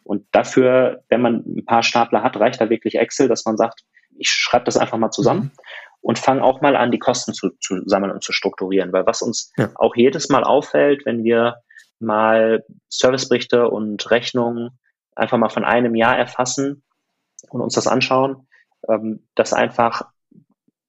[0.03, 3.84] Und dafür, wenn man ein paar Stapler hat, reicht da wirklich Excel, dass man sagt,
[4.18, 5.43] ich schreibe das einfach mal zusammen.
[5.43, 5.51] Mhm
[6.02, 8.93] und fangen auch mal an, die Kosten zu, zu sammeln und zu strukturieren.
[8.93, 9.72] Weil was uns ja.
[9.76, 11.58] auch jedes Mal auffällt, wenn wir
[12.00, 14.78] mal Serviceberichte und Rechnungen
[15.16, 16.84] einfach mal von einem Jahr erfassen
[17.50, 18.48] und uns das anschauen,
[18.88, 20.04] ähm, dass einfach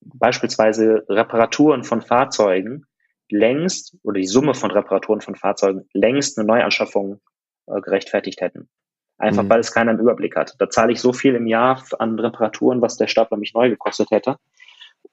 [0.01, 2.85] beispielsweise Reparaturen von Fahrzeugen
[3.29, 7.19] längst oder die Summe von Reparaturen von Fahrzeugen längst eine Neuanschaffung
[7.67, 8.69] äh, gerechtfertigt hätten.
[9.17, 9.49] Einfach mhm.
[9.49, 10.55] weil es keiner im Überblick hat.
[10.59, 14.11] Da zahle ich so viel im Jahr an Reparaturen, was der Stapler mich neu gekostet
[14.11, 14.37] hätte.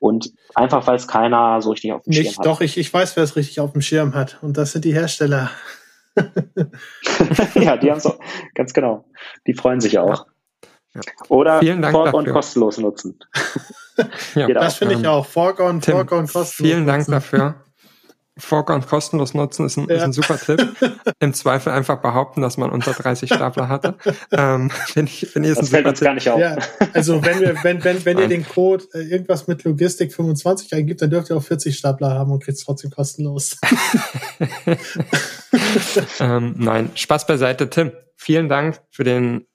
[0.04, 2.44] Und einfach, weil es keiner so richtig auf dem Nicht, Schirm hat.
[2.44, 4.36] Doch, ich, ich weiß, wer es richtig auf dem Schirm hat.
[4.42, 5.50] Und das sind die Hersteller.
[7.54, 8.18] ja, die haben es auch,
[8.54, 9.06] ganz genau.
[9.46, 10.26] Die freuen sich auch.
[10.92, 11.00] Ja.
[11.30, 13.18] Oder Dank Foregone kostenlos nutzen.
[14.34, 15.24] ja, das finde ich auch.
[15.24, 16.52] Foregone, Foregone kostenlos.
[16.52, 17.12] Vielen Dank nutzen.
[17.12, 17.64] dafür.
[18.36, 19.96] Foregone kostenlos nutzen ist ein, ja.
[19.96, 20.74] ist ein super Tipp.
[21.20, 23.94] Im Zweifel einfach behaupten, dass man unter 30 Stapler hatte.
[24.32, 26.06] ähm, find ich, find ich das fällt uns Tipp.
[26.06, 26.40] gar nicht auf.
[26.40, 26.56] Ja,
[26.92, 31.00] also wenn, wir, wenn, wenn, wenn ihr den Code äh, irgendwas mit Logistik 25 eingibt,
[31.02, 33.56] dann dürft ihr auch 40 Stapler haben und kriegt es trotzdem kostenlos.
[36.20, 37.70] ähm, nein, Spaß beiseite.
[37.70, 39.46] Tim, vielen Dank für den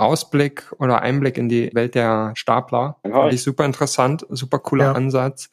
[0.00, 2.96] Ausblick oder Einblick in die Welt der Stapler.
[3.02, 4.92] Fand ich super interessant, super cooler ja.
[4.92, 5.50] Ansatz.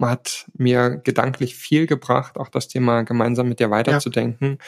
[0.00, 4.58] Hat mir gedanklich viel gebracht, auch das Thema gemeinsam mit dir weiterzudenken.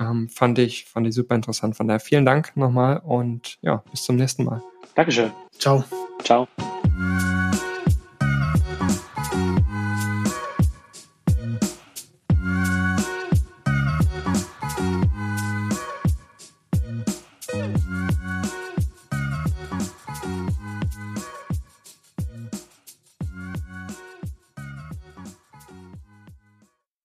[0.00, 0.10] Ja.
[0.10, 1.76] Ähm, fand ich, fand ich super interessant.
[1.76, 4.62] Von daher vielen Dank nochmal und ja, bis zum nächsten Mal.
[4.94, 5.32] Dankeschön.
[5.58, 5.84] Ciao.
[6.22, 6.48] Ciao.